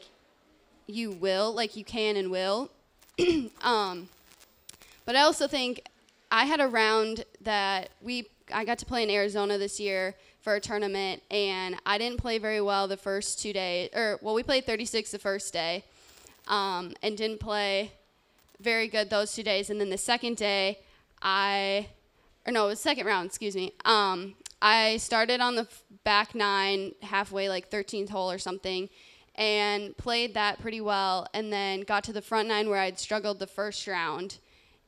you 0.87 1.11
will, 1.11 1.53
like 1.53 1.75
you 1.75 1.83
can 1.83 2.15
and 2.15 2.31
will. 2.31 2.71
um, 3.61 4.09
but 5.05 5.15
I 5.15 5.21
also 5.21 5.47
think 5.47 5.87
I 6.31 6.45
had 6.45 6.59
a 6.59 6.67
round 6.67 7.25
that 7.41 7.89
we 8.01 8.27
I 8.53 8.65
got 8.65 8.77
to 8.79 8.85
play 8.85 9.03
in 9.03 9.09
Arizona 9.09 9.57
this 9.57 9.79
year 9.79 10.15
for 10.41 10.55
a 10.55 10.59
tournament, 10.59 11.23
and 11.31 11.77
I 11.85 11.97
didn't 11.97 12.19
play 12.19 12.37
very 12.37 12.61
well 12.61 12.87
the 12.87 12.97
first 12.97 13.39
two 13.39 13.53
days. 13.53 13.89
Or 13.93 14.19
well, 14.21 14.33
we 14.33 14.43
played 14.43 14.65
36 14.65 15.11
the 15.11 15.19
first 15.19 15.53
day, 15.53 15.85
um, 16.47 16.93
and 17.01 17.17
didn't 17.17 17.39
play 17.39 17.91
very 18.59 18.87
good 18.87 19.09
those 19.09 19.33
two 19.33 19.43
days. 19.43 19.69
And 19.69 19.79
then 19.79 19.89
the 19.89 19.97
second 19.97 20.37
day, 20.37 20.79
I 21.21 21.87
or 22.45 22.51
no, 22.51 22.65
it 22.65 22.69
was 22.69 22.79
second 22.79 23.05
round. 23.05 23.27
Excuse 23.27 23.55
me. 23.55 23.73
Um, 23.85 24.35
I 24.61 24.97
started 24.97 25.41
on 25.41 25.55
the 25.55 25.67
back 26.03 26.35
nine, 26.35 26.93
halfway 27.01 27.49
like 27.49 27.69
13th 27.69 28.09
hole 28.09 28.31
or 28.31 28.37
something, 28.37 28.89
and 29.35 29.95
played 29.97 30.33
that 30.35 30.59
pretty 30.61 30.81
well. 30.81 31.27
And 31.33 31.51
then 31.51 31.81
got 31.81 32.03
to 32.05 32.13
the 32.13 32.21
front 32.21 32.47
nine 32.47 32.69
where 32.69 32.79
I'd 32.79 32.99
struggled 32.99 33.39
the 33.39 33.47
first 33.47 33.87
round, 33.87 34.37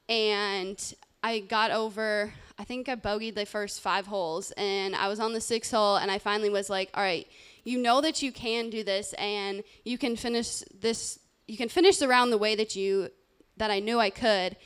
and 0.07 0.93
I 1.23 1.39
got 1.39 1.71
over. 1.71 2.33
I 2.57 2.63
think 2.63 2.87
I 2.87 2.95
bogeyed 2.95 3.35
the 3.35 3.45
first 3.45 3.81
five 3.81 4.07
holes, 4.07 4.51
and 4.51 4.95
I 4.95 5.07
was 5.07 5.19
on 5.19 5.33
the 5.33 5.41
sixth 5.41 5.71
hole, 5.71 5.97
and 5.97 6.09
I 6.11 6.19
finally 6.19 6.49
was 6.49 6.69
like, 6.69 6.89
"All 6.93 7.03
right, 7.03 7.27
you 7.63 7.77
know 7.77 8.01
that 8.01 8.21
you 8.21 8.31
can 8.31 8.69
do 8.69 8.83
this, 8.83 9.13
and 9.13 9.63
you 9.83 9.97
can 9.97 10.15
finish 10.15 10.59
this. 10.79 11.19
You 11.47 11.57
can 11.57 11.69
finish 11.69 11.97
the 11.97 12.07
round 12.07 12.31
the 12.31 12.37
way 12.37 12.55
that 12.55 12.75
you 12.75 13.09
that 13.57 13.71
I 13.71 13.79
knew 13.79 13.99
I 13.99 14.09
could." 14.09 14.57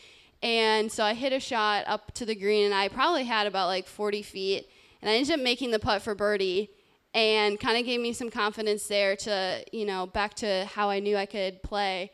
And 0.41 0.91
so 0.91 1.03
I 1.03 1.13
hit 1.13 1.33
a 1.33 1.39
shot 1.39 1.83
up 1.87 2.13
to 2.13 2.25
the 2.25 2.35
green, 2.35 2.65
and 2.65 2.73
I 2.73 2.87
probably 2.87 3.25
had 3.25 3.47
about 3.47 3.67
like 3.67 3.87
40 3.87 4.21
feet, 4.21 4.69
and 5.01 5.09
I 5.09 5.15
ended 5.15 5.33
up 5.33 5.39
making 5.39 5.71
the 5.71 5.79
putt 5.79 6.01
for 6.01 6.15
birdie, 6.15 6.69
and 7.13 7.59
kind 7.59 7.77
of 7.77 7.85
gave 7.85 7.99
me 7.99 8.13
some 8.13 8.29
confidence 8.29 8.87
there 8.87 9.15
to 9.15 9.63
you 9.71 9.85
know 9.85 10.07
back 10.07 10.33
to 10.35 10.65
how 10.65 10.89
I 10.89 10.99
knew 10.99 11.17
I 11.17 11.25
could 11.25 11.61
play. 11.63 12.11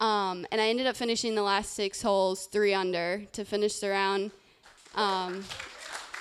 Um, 0.00 0.46
and 0.50 0.60
I 0.60 0.68
ended 0.68 0.86
up 0.86 0.96
finishing 0.96 1.34
the 1.34 1.42
last 1.42 1.74
six 1.74 2.00
holes 2.00 2.46
three 2.46 2.72
under 2.72 3.24
to 3.32 3.44
finish 3.44 3.80
the 3.80 3.90
round. 3.90 4.30
Um, 4.94 5.44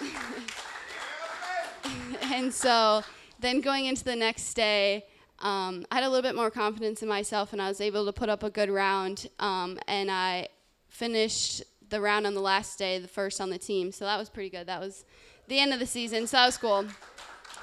and 2.23 2.53
so 2.53 3.03
then 3.39 3.61
going 3.61 3.85
into 3.85 4.03
the 4.03 4.17
next 4.17 4.53
day, 4.53 5.05
um, 5.39 5.85
I 5.89 5.95
had 5.95 6.03
a 6.03 6.09
little 6.09 6.21
bit 6.21 6.35
more 6.35 6.51
confidence 6.51 7.01
in 7.01 7.07
myself, 7.07 7.53
and 7.53 7.61
I 7.61 7.69
was 7.69 7.79
able 7.79 8.05
to 8.05 8.11
put 8.11 8.27
up 8.27 8.43
a 8.43 8.49
good 8.49 8.69
round. 8.69 9.27
Um, 9.39 9.79
and 9.87 10.11
I 10.11 10.49
finished 10.89 11.63
the 11.89 12.01
round 12.01 12.27
on 12.27 12.33
the 12.33 12.41
last 12.41 12.77
day, 12.77 12.99
the 12.99 13.07
first 13.07 13.39
on 13.39 13.49
the 13.49 13.57
team. 13.57 13.91
So 13.91 14.05
that 14.05 14.17
was 14.17 14.29
pretty 14.29 14.49
good. 14.49 14.67
That 14.67 14.81
was 14.81 15.05
the 15.47 15.59
end 15.59 15.73
of 15.73 15.79
the 15.79 15.85
season, 15.85 16.27
so 16.27 16.37
that 16.37 16.45
was 16.45 16.57
cool. 16.57 16.85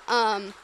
Um, 0.08 0.54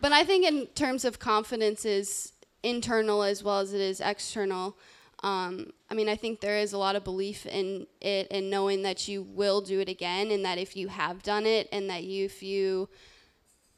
but 0.00 0.12
I 0.12 0.24
think 0.24 0.46
in 0.46 0.66
terms 0.68 1.04
of 1.04 1.18
confidence 1.18 1.84
is 1.84 2.32
internal 2.62 3.22
as 3.22 3.42
well 3.42 3.60
as 3.60 3.72
it 3.72 3.80
is 3.80 4.00
external. 4.00 4.76
Um, 5.22 5.72
I 5.90 5.94
mean, 5.94 6.08
I 6.08 6.16
think 6.16 6.40
there 6.40 6.58
is 6.58 6.72
a 6.72 6.78
lot 6.78 6.96
of 6.96 7.04
belief 7.04 7.44
in 7.44 7.86
it 8.00 8.28
and 8.30 8.48
knowing 8.48 8.82
that 8.82 9.06
you 9.08 9.22
will 9.22 9.60
do 9.60 9.80
it 9.80 9.88
again, 9.88 10.30
and 10.30 10.44
that 10.44 10.56
if 10.56 10.76
you 10.76 10.88
have 10.88 11.22
done 11.22 11.44
it, 11.44 11.68
and 11.72 11.90
that 11.90 12.04
you, 12.04 12.24
if 12.24 12.42
you 12.42 12.88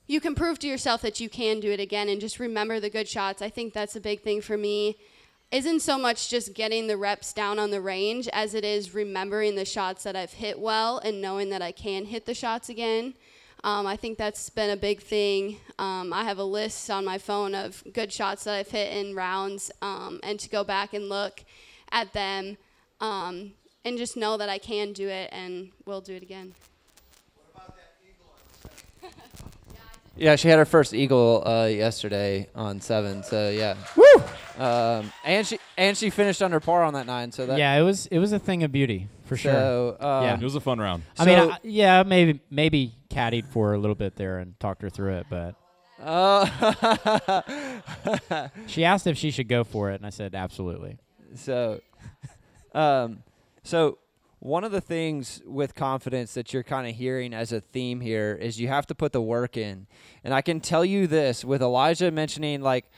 you 0.07 0.21
can 0.21 0.35
prove 0.35 0.59
to 0.59 0.69
yourself 0.69 1.01
that 1.03 1.21
you 1.21 1.29
can 1.29 1.59
do 1.59 1.73
it 1.73 1.81
again, 1.81 2.09
and 2.09 2.21
just 2.21 2.39
remember 2.39 2.79
the 2.79 2.91
good 2.91 3.09
shots. 3.09 3.43
I 3.43 3.49
think 3.49 3.73
that's 3.73 3.97
a 3.97 4.01
big 4.01 4.21
thing 4.21 4.41
for 4.41 4.57
me. 4.57 4.97
Isn't 5.51 5.81
so 5.81 5.99
much 5.99 6.31
just 6.31 6.55
getting 6.55 6.87
the 6.87 6.97
reps 6.97 7.33
down 7.33 7.59
on 7.59 7.71
the 7.71 7.81
range 7.81 8.29
as 8.33 8.55
it 8.55 8.65
is 8.65 8.95
remembering 8.95 9.55
the 9.55 9.65
shots 9.65 10.03
that 10.05 10.17
I've 10.17 10.33
hit 10.33 10.59
well 10.59 10.99
and 10.99 11.21
knowing 11.21 11.51
that 11.51 11.61
I 11.61 11.73
can 11.73 12.07
hit 12.07 12.25
the 12.25 12.35
shots 12.35 12.69
again. 12.69 13.15
Um, 13.65 13.87
I 13.87 13.95
think 13.95 14.19
that's 14.19 14.51
been 14.51 14.71
a 14.71 14.77
big 14.77 15.01
thing. 15.01 15.59
Um, 15.79 16.13
I 16.13 16.25
have 16.25 16.39
a 16.39 16.45
list 16.45 16.91
on 16.91 17.05
my 17.05 17.19
phone 17.19 17.55
of 17.55 17.85
good 17.93 18.13
shots 18.13 18.43
that 18.45 18.55
I've 18.55 18.71
hit 18.71 18.93
in 18.93 19.15
rounds, 19.15 19.71
um, 19.81 20.19
and 20.25 20.41
to 20.41 20.49
go 20.49 20.65
back 20.65 20.95
and 20.95 21.09
look 21.09 21.45
at 21.93 22.13
them 22.13 22.57
um, 23.01 23.53
and 23.85 23.97
just 23.99 24.17
know 24.17 24.37
that 24.37 24.49
I 24.49 24.59
can 24.59 24.93
do 24.93 25.09
it 25.09 25.31
and 25.33 25.71
will 25.87 26.01
do 26.01 26.15
it 26.15 26.23
again. 26.23 26.55
Yeah, 30.17 30.37
she 30.37 30.49
had 30.49 30.59
her 30.59 30.65
first 30.67 30.93
eagle 30.95 31.43
uh, 31.47 31.67
yesterday 31.67 32.49
on 32.55 32.81
seven. 32.81 33.23
So 33.23 33.49
yeah. 33.51 33.77
Woo! 33.97 34.05
Um, 34.63 35.11
and 35.25 35.47
she 35.47 35.59
and 35.79 35.97
she 35.97 36.11
finished 36.11 36.43
under 36.43 36.61
par 36.61 36.83
on 36.85 36.95
that 36.95 37.07
nine. 37.07 37.33
So 37.33 37.47
that 37.47 37.59
yeah, 37.59 37.75
it 37.79 37.83
was 37.83 38.07
it 38.07 38.19
was 38.19 38.33
a 38.33 38.39
thing 38.39 38.63
of 38.63 38.71
beauty 38.73 39.09
for 39.25 39.37
sure. 39.37 39.53
So 39.53 39.97
um, 40.01 40.25
Yeah. 40.25 40.35
It 40.35 40.43
was 40.43 40.55
a 40.55 40.61
fun 40.61 40.79
round. 40.79 41.03
I 41.19 41.25
mean, 41.25 41.39
so- 41.39 41.51
I, 41.53 41.59
yeah, 41.63 42.03
maybe 42.03 42.41
maybe 42.51 42.95
caddied 43.11 43.49
for 43.49 43.69
her 43.69 43.75
a 43.75 43.79
little 43.79 43.95
bit 43.95 44.17
there 44.17 44.39
and 44.39 44.59
talked 44.61 44.83
her 44.83 44.91
through 44.91 45.15
it, 45.17 45.27
but 45.31 45.55
Uh, 46.03 46.47
she 48.67 48.85
asked 48.85 49.07
if 49.07 49.17
she 49.17 49.31
should 49.31 49.49
go 49.49 49.65
for 49.65 49.91
it, 49.91 49.95
and 49.97 50.07
I 50.07 50.11
said 50.11 50.35
absolutely. 50.35 50.99
so, 51.37 51.81
um, 52.75 53.23
so 53.63 53.99
one 54.43 54.65
of 54.65 54.73
the 54.73 54.81
things 54.81 55.41
with 55.47 55.77
confidence 55.77 56.35
that 56.35 56.53
you're 56.53 56.65
kind 56.65 56.89
of 56.89 56.97
hearing 56.97 57.33
as 57.33 57.53
a 57.53 57.61
theme 57.61 58.01
here 58.01 58.37
is 58.41 58.59
you 58.59 58.67
have 58.67 58.85
to 58.89 58.95
put 58.95 59.13
the 59.13 59.23
work 59.23 59.57
in, 59.57 59.87
and 60.25 60.35
I 60.35 60.43
can 60.43 60.59
tell 60.59 60.85
you 60.85 61.07
this 61.07 61.45
with 61.45 61.63
Elijah 61.63 62.11
mentioning 62.11 62.61
like. 62.61 62.91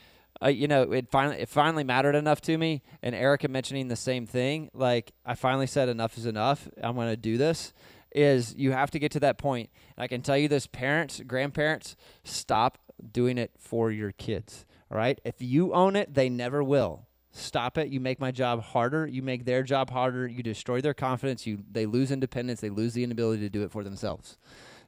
Uh, 0.43 0.49
you 0.49 0.67
know, 0.67 0.91
it 0.91 1.09
finally 1.09 1.37
it 1.37 1.47
finally 1.47 1.85
mattered 1.85 2.13
enough 2.13 2.41
to 2.41 2.57
me, 2.57 2.83
and 3.01 3.15
Erica 3.15 3.47
mentioning 3.47 3.87
the 3.87 3.95
same 3.95 4.27
thing. 4.27 4.69
Like 4.73 5.13
I 5.25 5.33
finally 5.33 5.65
said, 5.65 5.87
enough 5.87 6.17
is 6.17 6.25
enough. 6.25 6.67
I'm 6.83 6.95
going 6.95 7.07
to 7.07 7.15
do 7.15 7.37
this. 7.37 7.71
Is 8.11 8.53
you 8.57 8.73
have 8.73 8.91
to 8.91 8.99
get 8.99 9.13
to 9.13 9.21
that 9.21 9.37
point. 9.37 9.69
And 9.95 10.03
I 10.03 10.07
can 10.07 10.21
tell 10.21 10.37
you 10.37 10.49
this, 10.49 10.67
parents, 10.67 11.21
grandparents, 11.25 11.95
stop 12.25 12.79
doing 13.13 13.37
it 13.37 13.51
for 13.57 13.91
your 13.91 14.11
kids. 14.11 14.65
All 14.91 14.97
right, 14.97 15.21
if 15.23 15.35
you 15.39 15.73
own 15.73 15.95
it, 15.95 16.13
they 16.13 16.27
never 16.27 16.61
will. 16.61 17.07
Stop 17.37 17.77
it. 17.77 17.89
You 17.89 17.99
make 17.99 18.19
my 18.19 18.31
job 18.31 18.63
harder. 18.63 19.05
You 19.05 19.21
make 19.21 19.43
their 19.43 19.61
job 19.61 19.89
harder. 19.89 20.25
You 20.25 20.41
destroy 20.41 20.79
their 20.79 20.93
confidence. 20.93 21.45
You 21.45 21.59
they 21.69 21.85
lose 21.85 22.09
independence. 22.09 22.61
They 22.61 22.69
lose 22.69 22.93
the 22.93 23.03
inability 23.03 23.41
to 23.41 23.49
do 23.49 23.63
it 23.63 23.71
for 23.71 23.83
themselves. 23.83 24.37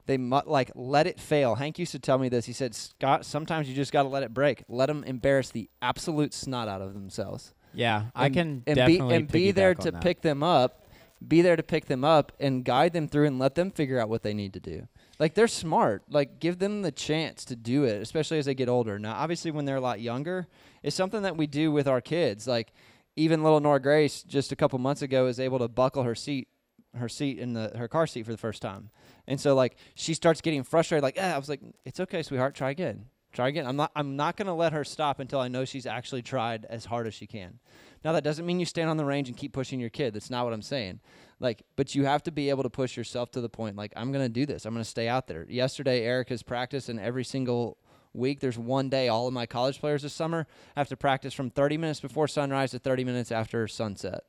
They 0.06 0.16
mu- 0.16 0.40
like 0.46 0.70
let 0.74 1.06
it 1.06 1.20
fail. 1.20 1.56
Hank 1.56 1.78
used 1.78 1.92
to 1.92 1.98
tell 1.98 2.16
me 2.16 2.30
this. 2.30 2.46
He 2.46 2.54
said, 2.54 2.74
"Scott, 2.74 3.26
sometimes 3.26 3.68
you 3.68 3.74
just 3.74 3.92
got 3.92 4.04
to 4.04 4.08
let 4.08 4.22
it 4.22 4.32
break. 4.32 4.64
Let 4.66 4.86
them 4.86 5.04
embarrass 5.04 5.50
the 5.50 5.68
absolute 5.82 6.32
snot 6.32 6.68
out 6.68 6.80
of 6.80 6.94
themselves." 6.94 7.52
Yeah, 7.74 8.06
I 8.14 8.26
and, 8.26 8.34
can 8.34 8.62
and 8.66 8.86
be 8.86 8.98
and 8.98 9.30
be 9.30 9.50
there 9.50 9.74
to 9.74 9.90
that. 9.90 10.02
pick 10.02 10.22
them 10.22 10.42
up. 10.42 10.86
Be 11.26 11.42
there 11.42 11.56
to 11.56 11.62
pick 11.62 11.84
them 11.84 12.02
up 12.02 12.32
and 12.40 12.64
guide 12.64 12.94
them 12.94 13.08
through 13.08 13.26
and 13.26 13.38
let 13.38 13.56
them 13.56 13.70
figure 13.70 14.00
out 14.00 14.08
what 14.08 14.22
they 14.22 14.32
need 14.32 14.54
to 14.54 14.60
do. 14.60 14.88
Like 15.18 15.34
they're 15.34 15.48
smart. 15.48 16.04
Like 16.08 16.38
give 16.40 16.58
them 16.58 16.82
the 16.82 16.92
chance 16.92 17.44
to 17.46 17.56
do 17.56 17.84
it, 17.84 18.00
especially 18.00 18.38
as 18.38 18.46
they 18.46 18.54
get 18.54 18.68
older. 18.68 18.98
Now, 18.98 19.14
obviously, 19.16 19.50
when 19.50 19.64
they're 19.64 19.76
a 19.76 19.80
lot 19.80 20.00
younger, 20.00 20.46
it's 20.82 20.96
something 20.96 21.22
that 21.22 21.36
we 21.36 21.46
do 21.46 21.72
with 21.72 21.88
our 21.88 22.00
kids. 22.00 22.46
Like 22.46 22.72
even 23.16 23.42
little 23.42 23.60
Nora 23.60 23.80
Grace, 23.80 24.22
just 24.22 24.52
a 24.52 24.56
couple 24.56 24.78
months 24.78 25.02
ago, 25.02 25.24
was 25.24 25.40
able 25.40 25.58
to 25.58 25.68
buckle 25.68 26.04
her 26.04 26.14
seat, 26.14 26.48
her 26.94 27.08
seat 27.08 27.38
in 27.38 27.52
the 27.52 27.72
her 27.76 27.88
car 27.88 28.06
seat 28.06 28.24
for 28.24 28.32
the 28.32 28.38
first 28.38 28.62
time. 28.62 28.90
And 29.26 29.40
so 29.40 29.54
like 29.54 29.76
she 29.94 30.14
starts 30.14 30.40
getting 30.40 30.62
frustrated. 30.62 31.02
Like 31.02 31.18
ah, 31.20 31.34
I 31.34 31.38
was 31.38 31.48
like, 31.48 31.60
it's 31.84 32.00
okay, 32.00 32.22
sweetheart. 32.22 32.54
Try 32.54 32.70
again. 32.70 33.06
Try 33.32 33.48
again. 33.48 33.66
I'm 33.66 33.76
not. 33.76 33.90
I'm 33.94 34.16
not 34.16 34.36
gonna 34.36 34.54
let 34.54 34.72
her 34.72 34.84
stop 34.84 35.20
until 35.20 35.40
I 35.40 35.48
know 35.48 35.64
she's 35.64 35.86
actually 35.86 36.22
tried 36.22 36.64
as 36.68 36.86
hard 36.86 37.06
as 37.06 37.14
she 37.14 37.26
can. 37.26 37.58
Now 38.04 38.12
that 38.12 38.24
doesn't 38.24 38.46
mean 38.46 38.58
you 38.58 38.66
stand 38.66 38.88
on 38.88 38.96
the 38.96 39.04
range 39.04 39.28
and 39.28 39.36
keep 39.36 39.52
pushing 39.52 39.80
your 39.80 39.90
kid. 39.90 40.14
That's 40.14 40.30
not 40.30 40.44
what 40.44 40.54
I'm 40.54 40.62
saying. 40.62 41.00
Like, 41.40 41.62
but 41.76 41.94
you 41.94 42.04
have 42.04 42.22
to 42.24 42.32
be 42.32 42.50
able 42.50 42.62
to 42.62 42.70
push 42.70 42.96
yourself 42.96 43.30
to 43.32 43.40
the 43.40 43.48
point. 43.48 43.76
Like, 43.76 43.92
I'm 43.96 44.12
gonna 44.12 44.28
do 44.28 44.46
this. 44.46 44.64
I'm 44.64 44.74
gonna 44.74 44.84
stay 44.84 45.08
out 45.08 45.26
there. 45.26 45.46
Yesterday, 45.48 46.04
Erica's 46.04 46.42
practice, 46.42 46.88
and 46.88 46.98
every 46.98 47.24
single 47.24 47.76
week, 48.14 48.40
there's 48.40 48.58
one 48.58 48.88
day 48.88 49.08
all 49.08 49.26
of 49.26 49.34
my 49.34 49.46
college 49.46 49.78
players 49.78 50.02
this 50.02 50.14
summer 50.14 50.46
have 50.74 50.88
to 50.88 50.96
practice 50.96 51.34
from 51.34 51.50
30 51.50 51.76
minutes 51.76 52.00
before 52.00 52.28
sunrise 52.28 52.70
to 52.70 52.78
30 52.78 53.04
minutes 53.04 53.30
after 53.30 53.68
sunset. 53.68 54.24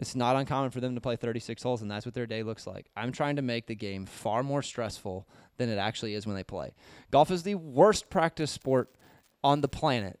It's 0.00 0.16
not 0.16 0.34
uncommon 0.34 0.70
for 0.70 0.80
them 0.80 0.94
to 0.94 1.00
play 1.00 1.16
36 1.16 1.62
holes, 1.62 1.82
and 1.82 1.90
that's 1.90 2.06
what 2.06 2.14
their 2.14 2.26
day 2.26 2.42
looks 2.42 2.66
like. 2.66 2.86
I'm 2.96 3.12
trying 3.12 3.36
to 3.36 3.42
make 3.42 3.66
the 3.66 3.74
game 3.74 4.06
far 4.06 4.42
more 4.42 4.62
stressful 4.62 5.28
than 5.58 5.68
it 5.68 5.76
actually 5.76 6.14
is 6.14 6.26
when 6.26 6.36
they 6.36 6.42
play. 6.42 6.72
Golf 7.10 7.30
is 7.30 7.42
the 7.42 7.56
worst 7.56 8.08
practice 8.08 8.50
sport 8.50 8.88
on 9.44 9.60
the 9.60 9.68
planet. 9.68 10.18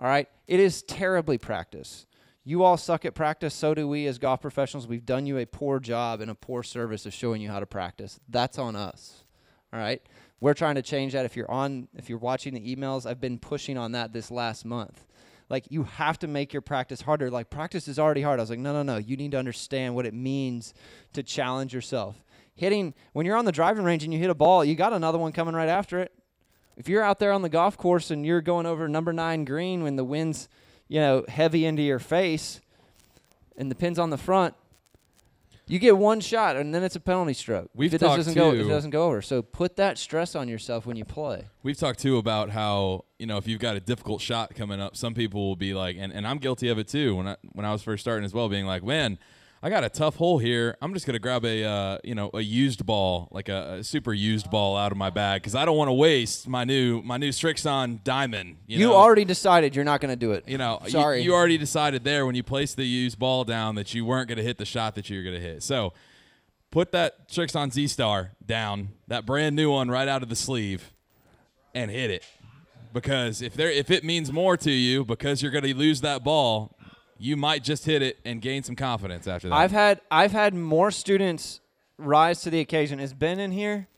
All 0.00 0.08
right? 0.08 0.28
It 0.48 0.58
is 0.58 0.82
terribly 0.82 1.38
practice. 1.38 2.06
You 2.42 2.64
all 2.64 2.76
suck 2.76 3.04
at 3.04 3.14
practice, 3.14 3.54
so 3.54 3.74
do 3.74 3.86
we 3.86 4.08
as 4.08 4.18
golf 4.18 4.40
professionals. 4.40 4.88
We've 4.88 5.06
done 5.06 5.24
you 5.24 5.38
a 5.38 5.46
poor 5.46 5.78
job 5.78 6.20
and 6.20 6.30
a 6.30 6.34
poor 6.34 6.64
service 6.64 7.06
of 7.06 7.14
showing 7.14 7.40
you 7.40 7.48
how 7.48 7.60
to 7.60 7.66
practice. 7.66 8.18
That's 8.28 8.58
on 8.58 8.74
us. 8.74 9.22
All 9.72 9.78
right? 9.78 10.02
We're 10.40 10.54
trying 10.54 10.74
to 10.74 10.82
change 10.82 11.12
that. 11.12 11.24
If 11.24 11.36
you're 11.36 11.50
on 11.50 11.88
if 11.94 12.08
you're 12.08 12.18
watching 12.18 12.54
the 12.54 12.76
emails, 12.76 13.06
I've 13.06 13.20
been 13.20 13.38
pushing 13.38 13.78
on 13.78 13.92
that 13.92 14.12
this 14.12 14.30
last 14.30 14.64
month. 14.64 15.06
Like 15.48 15.66
you 15.70 15.84
have 15.84 16.18
to 16.20 16.26
make 16.26 16.52
your 16.52 16.62
practice 16.62 17.00
harder. 17.00 17.30
Like 17.30 17.50
practice 17.50 17.88
is 17.88 17.98
already 17.98 18.22
hard. 18.22 18.40
I 18.40 18.42
was 18.42 18.50
like, 18.50 18.58
no, 18.58 18.72
no, 18.72 18.82
no. 18.82 18.96
You 18.96 19.16
need 19.16 19.32
to 19.32 19.38
understand 19.38 19.94
what 19.94 20.06
it 20.06 20.14
means 20.14 20.74
to 21.12 21.22
challenge 21.22 21.72
yourself. 21.72 22.16
Hitting 22.54 22.94
when 23.12 23.26
you're 23.26 23.36
on 23.36 23.44
the 23.44 23.52
driving 23.52 23.84
range 23.84 24.02
and 24.02 24.12
you 24.12 24.18
hit 24.18 24.30
a 24.30 24.34
ball, 24.34 24.64
you 24.64 24.74
got 24.74 24.92
another 24.92 25.18
one 25.18 25.32
coming 25.32 25.54
right 25.54 25.68
after 25.68 25.98
it. 26.00 26.12
If 26.76 26.88
you're 26.88 27.02
out 27.02 27.18
there 27.18 27.32
on 27.32 27.42
the 27.42 27.48
golf 27.48 27.78
course 27.78 28.10
and 28.10 28.26
you're 28.26 28.42
going 28.42 28.66
over 28.66 28.88
number 28.88 29.12
nine 29.12 29.44
green 29.44 29.82
when 29.82 29.96
the 29.96 30.04
wind's, 30.04 30.48
you 30.88 31.00
know, 31.00 31.24
heavy 31.28 31.64
into 31.64 31.82
your 31.82 31.98
face 31.98 32.60
and 33.56 33.70
the 33.70 33.74
pin's 33.74 33.98
on 33.98 34.10
the 34.10 34.18
front, 34.18 34.54
you 35.68 35.78
get 35.78 35.98
one 35.98 36.20
shot 36.20 36.56
and 36.56 36.74
then 36.74 36.82
it's 36.82 36.96
a 36.96 37.00
penalty 37.00 37.32
stroke. 37.32 37.70
We've 37.74 37.92
if 37.92 38.00
it 38.00 38.04
talked 38.04 38.18
doesn't 38.18 38.34
go, 38.34 38.52
it 38.52 38.68
doesn't 38.68 38.90
go 38.90 39.06
over. 39.06 39.20
So 39.22 39.42
put 39.42 39.76
that 39.76 39.98
stress 39.98 40.34
on 40.34 40.48
yourself 40.48 40.86
when 40.86 40.96
you 40.96 41.04
play. 41.04 41.48
We've 41.62 41.76
talked 41.76 41.98
too 41.98 42.18
about 42.18 42.50
how 42.50 43.04
you 43.18 43.26
know 43.26 43.36
if 43.36 43.48
you've 43.48 43.60
got 43.60 43.76
a 43.76 43.80
difficult 43.80 44.20
shot 44.20 44.54
coming 44.54 44.80
up, 44.80 44.96
some 44.96 45.14
people 45.14 45.48
will 45.48 45.56
be 45.56 45.74
like, 45.74 45.96
and, 45.98 46.12
and 46.12 46.26
I'm 46.26 46.38
guilty 46.38 46.68
of 46.68 46.78
it 46.78 46.88
too. 46.88 47.16
When 47.16 47.28
I 47.28 47.36
when 47.52 47.66
I 47.66 47.72
was 47.72 47.82
first 47.82 48.02
starting 48.02 48.24
as 48.24 48.32
well, 48.32 48.48
being 48.48 48.66
like, 48.66 48.84
man, 48.84 49.18
I 49.66 49.68
got 49.68 49.82
a 49.82 49.88
tough 49.88 50.14
hole 50.14 50.38
here. 50.38 50.76
I'm 50.80 50.94
just 50.94 51.06
gonna 51.06 51.18
grab 51.18 51.44
a 51.44 51.64
uh, 51.64 51.98
you 52.04 52.14
know 52.14 52.30
a 52.32 52.40
used 52.40 52.86
ball, 52.86 53.26
like 53.32 53.48
a, 53.48 53.78
a 53.80 53.84
super 53.84 54.12
used 54.12 54.48
ball 54.48 54.76
out 54.76 54.92
of 54.92 54.96
my 54.96 55.10
bag 55.10 55.42
because 55.42 55.56
I 55.56 55.64
don't 55.64 55.76
want 55.76 55.88
to 55.88 55.92
waste 55.92 56.46
my 56.46 56.62
new 56.62 57.02
my 57.02 57.16
new 57.16 57.30
Srixon 57.30 58.04
Diamond. 58.04 58.58
You, 58.68 58.78
You, 58.78 58.86
know? 58.86 58.94
already 58.94 59.24
decided 59.24 59.74
you're 59.74 59.84
not 59.84 60.00
going 60.00 60.12
to 60.12 60.16
do 60.16 60.30
it. 60.30 60.44
You 60.46 60.56
know, 60.56 60.78
you- 60.84 60.90
sorry. 60.90 61.22
You, 61.22 61.34
already 61.34 61.58
decided 61.58 62.04
there 62.04 62.26
when 62.26 62.36
you 62.36 62.44
placed 62.44 62.76
the 62.76 62.86
used 62.86 63.18
ball 63.18 63.42
down 63.42 63.74
that 63.74 63.92
you 63.92 64.04
weren't 64.04 64.28
going 64.28 64.38
to 64.38 64.44
hit 64.44 64.58
the 64.58 64.64
shot 64.64 64.94
that 64.94 65.10
you 65.10 65.16
were 65.16 65.24
going 65.24 65.34
to 65.34 65.40
hit. 65.40 65.64
So 65.64 65.94
put 66.70 66.92
that 66.92 67.28
Srixon 67.28 67.72
Z 67.72 67.88
Star 67.88 68.36
down, 68.46 68.90
that 69.08 69.26
brand 69.26 69.56
new 69.56 69.72
one 69.72 69.90
right 69.90 70.06
out 70.06 70.22
of 70.22 70.28
the 70.28 70.36
sleeve, 70.36 70.92
and 71.74 71.90
hit 71.90 72.12
it. 72.12 72.24
Because 72.92 73.42
if 73.42 73.54
there, 73.54 73.72
if 73.72 73.90
it 73.90 74.04
means 74.04 74.32
more 74.32 74.56
to 74.58 74.70
you, 74.70 75.04
because 75.04 75.42
you're 75.42 75.50
going 75.50 75.64
to 75.64 75.74
lose 75.74 76.02
that 76.02 76.22
ball, 76.22 76.76
you 77.18 77.36
might 77.36 77.64
just 77.64 77.84
hit 77.84 78.02
it 78.02 78.18
and 78.24 78.40
gain 78.40 78.62
some 78.62 78.76
confidence 78.76 79.26
after 79.26 79.48
that. 79.48 79.54
I've 79.54 79.72
had 79.72 80.00
I've 80.10 80.32
had 80.32 80.54
more 80.54 80.90
students 80.90 81.60
rise 81.98 82.42
to 82.42 82.50
the 82.50 82.60
occasion. 82.60 83.00
Is 83.00 83.14
Ben 83.14 83.40
in 83.40 83.52
here? 83.52 83.88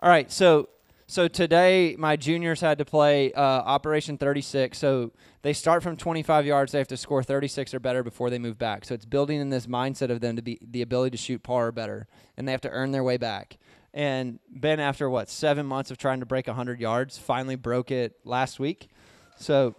All 0.00 0.08
right, 0.08 0.30
so 0.30 0.68
so 1.06 1.28
today 1.28 1.94
my 1.98 2.16
juniors 2.16 2.60
had 2.60 2.78
to 2.78 2.84
play 2.84 3.32
uh, 3.32 3.40
Operation 3.40 4.16
36. 4.16 4.78
So 4.78 5.12
they 5.42 5.52
start 5.52 5.82
from 5.82 5.96
25 5.96 6.46
yards. 6.46 6.72
They 6.72 6.78
have 6.78 6.88
to 6.88 6.96
score 6.96 7.22
36 7.22 7.74
or 7.74 7.80
better 7.80 8.02
before 8.02 8.30
they 8.30 8.38
move 8.38 8.58
back. 8.58 8.84
So 8.84 8.94
it's 8.94 9.04
building 9.04 9.40
in 9.40 9.50
this 9.50 9.66
mindset 9.66 10.10
of 10.10 10.20
them 10.20 10.36
to 10.36 10.42
be 10.42 10.58
the 10.62 10.82
ability 10.82 11.16
to 11.16 11.22
shoot 11.22 11.42
par 11.42 11.68
or 11.68 11.72
better, 11.72 12.06
and 12.36 12.48
they 12.48 12.52
have 12.52 12.62
to 12.62 12.70
earn 12.70 12.92
their 12.92 13.04
way 13.04 13.18
back. 13.18 13.58
And 13.92 14.38
Ben, 14.48 14.80
after 14.80 15.10
what 15.10 15.28
seven 15.28 15.66
months 15.66 15.90
of 15.90 15.98
trying 15.98 16.20
to 16.20 16.26
break 16.26 16.46
100 16.46 16.80
yards, 16.80 17.18
finally 17.18 17.56
broke 17.56 17.90
it 17.90 18.16
last 18.24 18.58
week. 18.58 18.88
So 19.36 19.74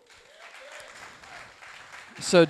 so 2.20 2.46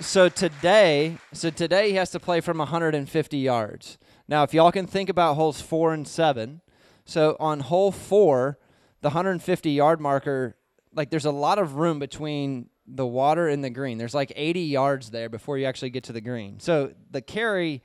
so 0.00 0.28
today, 0.28 1.18
so 1.32 1.50
today 1.50 1.90
he 1.90 1.96
has 1.96 2.10
to 2.10 2.20
play 2.20 2.40
from 2.40 2.58
150 2.58 3.36
yards. 3.36 3.98
Now, 4.28 4.42
if 4.42 4.54
y'all 4.54 4.72
can 4.72 4.86
think 4.86 5.08
about 5.08 5.34
holes 5.34 5.60
four 5.60 5.92
and 5.92 6.08
seven, 6.08 6.62
so 7.04 7.36
on 7.38 7.60
hole 7.60 7.92
four, 7.92 8.58
the 9.02 9.08
150 9.08 9.70
yard 9.70 10.00
marker, 10.00 10.56
like 10.94 11.10
there's 11.10 11.26
a 11.26 11.30
lot 11.30 11.58
of 11.58 11.74
room 11.74 11.98
between 11.98 12.70
the 12.86 13.06
water 13.06 13.48
and 13.48 13.62
the 13.62 13.70
green. 13.70 13.98
There's 13.98 14.14
like 14.14 14.32
80 14.34 14.60
yards 14.60 15.10
there 15.10 15.28
before 15.28 15.58
you 15.58 15.66
actually 15.66 15.90
get 15.90 16.04
to 16.04 16.12
the 16.12 16.20
green. 16.20 16.60
So 16.60 16.92
the 17.10 17.20
carry 17.20 17.82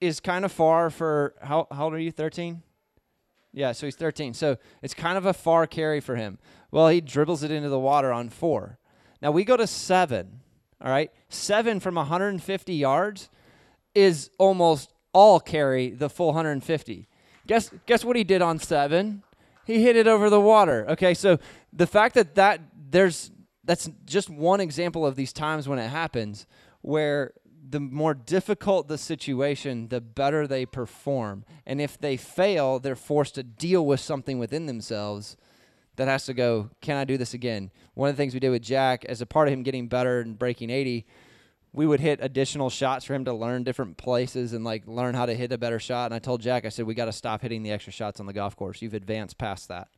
is 0.00 0.20
kind 0.20 0.44
of 0.44 0.52
far 0.52 0.90
for 0.90 1.34
how 1.42 1.68
how 1.70 1.84
old 1.84 1.94
are 1.94 1.98
you? 1.98 2.10
13? 2.10 2.62
Yeah, 3.52 3.72
so 3.72 3.86
he's 3.86 3.96
13. 3.96 4.34
So 4.34 4.56
it's 4.82 4.94
kind 4.94 5.16
of 5.16 5.26
a 5.26 5.34
far 5.34 5.66
carry 5.66 6.00
for 6.00 6.16
him. 6.16 6.38
Well, 6.70 6.88
he 6.88 7.00
dribbles 7.00 7.42
it 7.42 7.50
into 7.50 7.68
the 7.68 7.78
water 7.78 8.10
on 8.10 8.30
4. 8.30 8.78
Now 9.20 9.30
we 9.30 9.44
go 9.44 9.56
to 9.56 9.66
7. 9.66 10.41
All 10.82 10.90
right? 10.90 11.10
7 11.28 11.80
from 11.80 11.94
150 11.94 12.74
yards 12.74 13.30
is 13.94 14.30
almost 14.38 14.92
all 15.12 15.38
carry 15.40 15.90
the 15.90 16.10
full 16.10 16.28
150. 16.28 17.08
Guess 17.46 17.70
guess 17.86 18.04
what 18.04 18.16
he 18.16 18.24
did 18.24 18.42
on 18.42 18.58
7? 18.58 19.22
He 19.64 19.82
hit 19.82 19.96
it 19.96 20.06
over 20.06 20.28
the 20.30 20.40
water. 20.40 20.86
Okay? 20.90 21.14
So 21.14 21.38
the 21.72 21.86
fact 21.86 22.14
that 22.14 22.34
that 22.34 22.60
there's 22.90 23.30
that's 23.64 23.88
just 24.04 24.28
one 24.28 24.60
example 24.60 25.06
of 25.06 25.14
these 25.14 25.32
times 25.32 25.68
when 25.68 25.78
it 25.78 25.88
happens 25.88 26.46
where 26.80 27.32
the 27.68 27.80
more 27.80 28.12
difficult 28.12 28.88
the 28.88 28.98
situation, 28.98 29.88
the 29.88 30.00
better 30.00 30.46
they 30.46 30.66
perform. 30.66 31.44
And 31.64 31.80
if 31.80 31.96
they 31.96 32.16
fail, 32.16 32.80
they're 32.80 32.96
forced 32.96 33.36
to 33.36 33.42
deal 33.42 33.86
with 33.86 34.00
something 34.00 34.38
within 34.38 34.66
themselves 34.66 35.36
that 36.02 36.10
has 36.10 36.26
to 36.26 36.34
go, 36.34 36.70
can 36.80 36.96
I 36.96 37.04
do 37.04 37.16
this 37.16 37.32
again? 37.32 37.70
One 37.94 38.08
of 38.08 38.16
the 38.16 38.20
things 38.20 38.34
we 38.34 38.40
did 38.40 38.50
with 38.50 38.62
Jack, 38.62 39.04
as 39.04 39.20
a 39.20 39.26
part 39.26 39.48
of 39.48 39.54
him 39.54 39.62
getting 39.62 39.88
better 39.88 40.20
and 40.20 40.38
breaking 40.38 40.68
80, 40.70 41.06
we 41.72 41.86
would 41.86 42.00
hit 42.00 42.18
additional 42.20 42.70
shots 42.70 43.04
for 43.04 43.14
him 43.14 43.24
to 43.24 43.32
learn 43.32 43.64
different 43.64 43.96
places 43.96 44.52
and 44.52 44.64
like 44.64 44.86
learn 44.86 45.14
how 45.14 45.26
to 45.26 45.34
hit 45.34 45.52
a 45.52 45.58
better 45.58 45.78
shot. 45.78 46.06
And 46.06 46.14
I 46.14 46.18
told 46.18 46.40
Jack, 46.40 46.66
I 46.66 46.68
said, 46.68 46.86
we 46.86 46.94
got 46.94 47.06
to 47.06 47.12
stop 47.12 47.40
hitting 47.40 47.62
the 47.62 47.70
extra 47.70 47.92
shots 47.92 48.20
on 48.20 48.26
the 48.26 48.32
golf 48.32 48.56
course. 48.56 48.82
You've 48.82 48.94
advanced 48.94 49.38
past 49.38 49.68
that. 49.68 49.88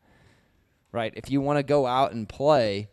Right? 0.93 1.13
If 1.17 1.31
you 1.31 1.41
want 1.41 1.59
to 1.59 1.63
go 1.63 1.87
out 1.87 2.13
and 2.13 2.29
play, 2.29 2.89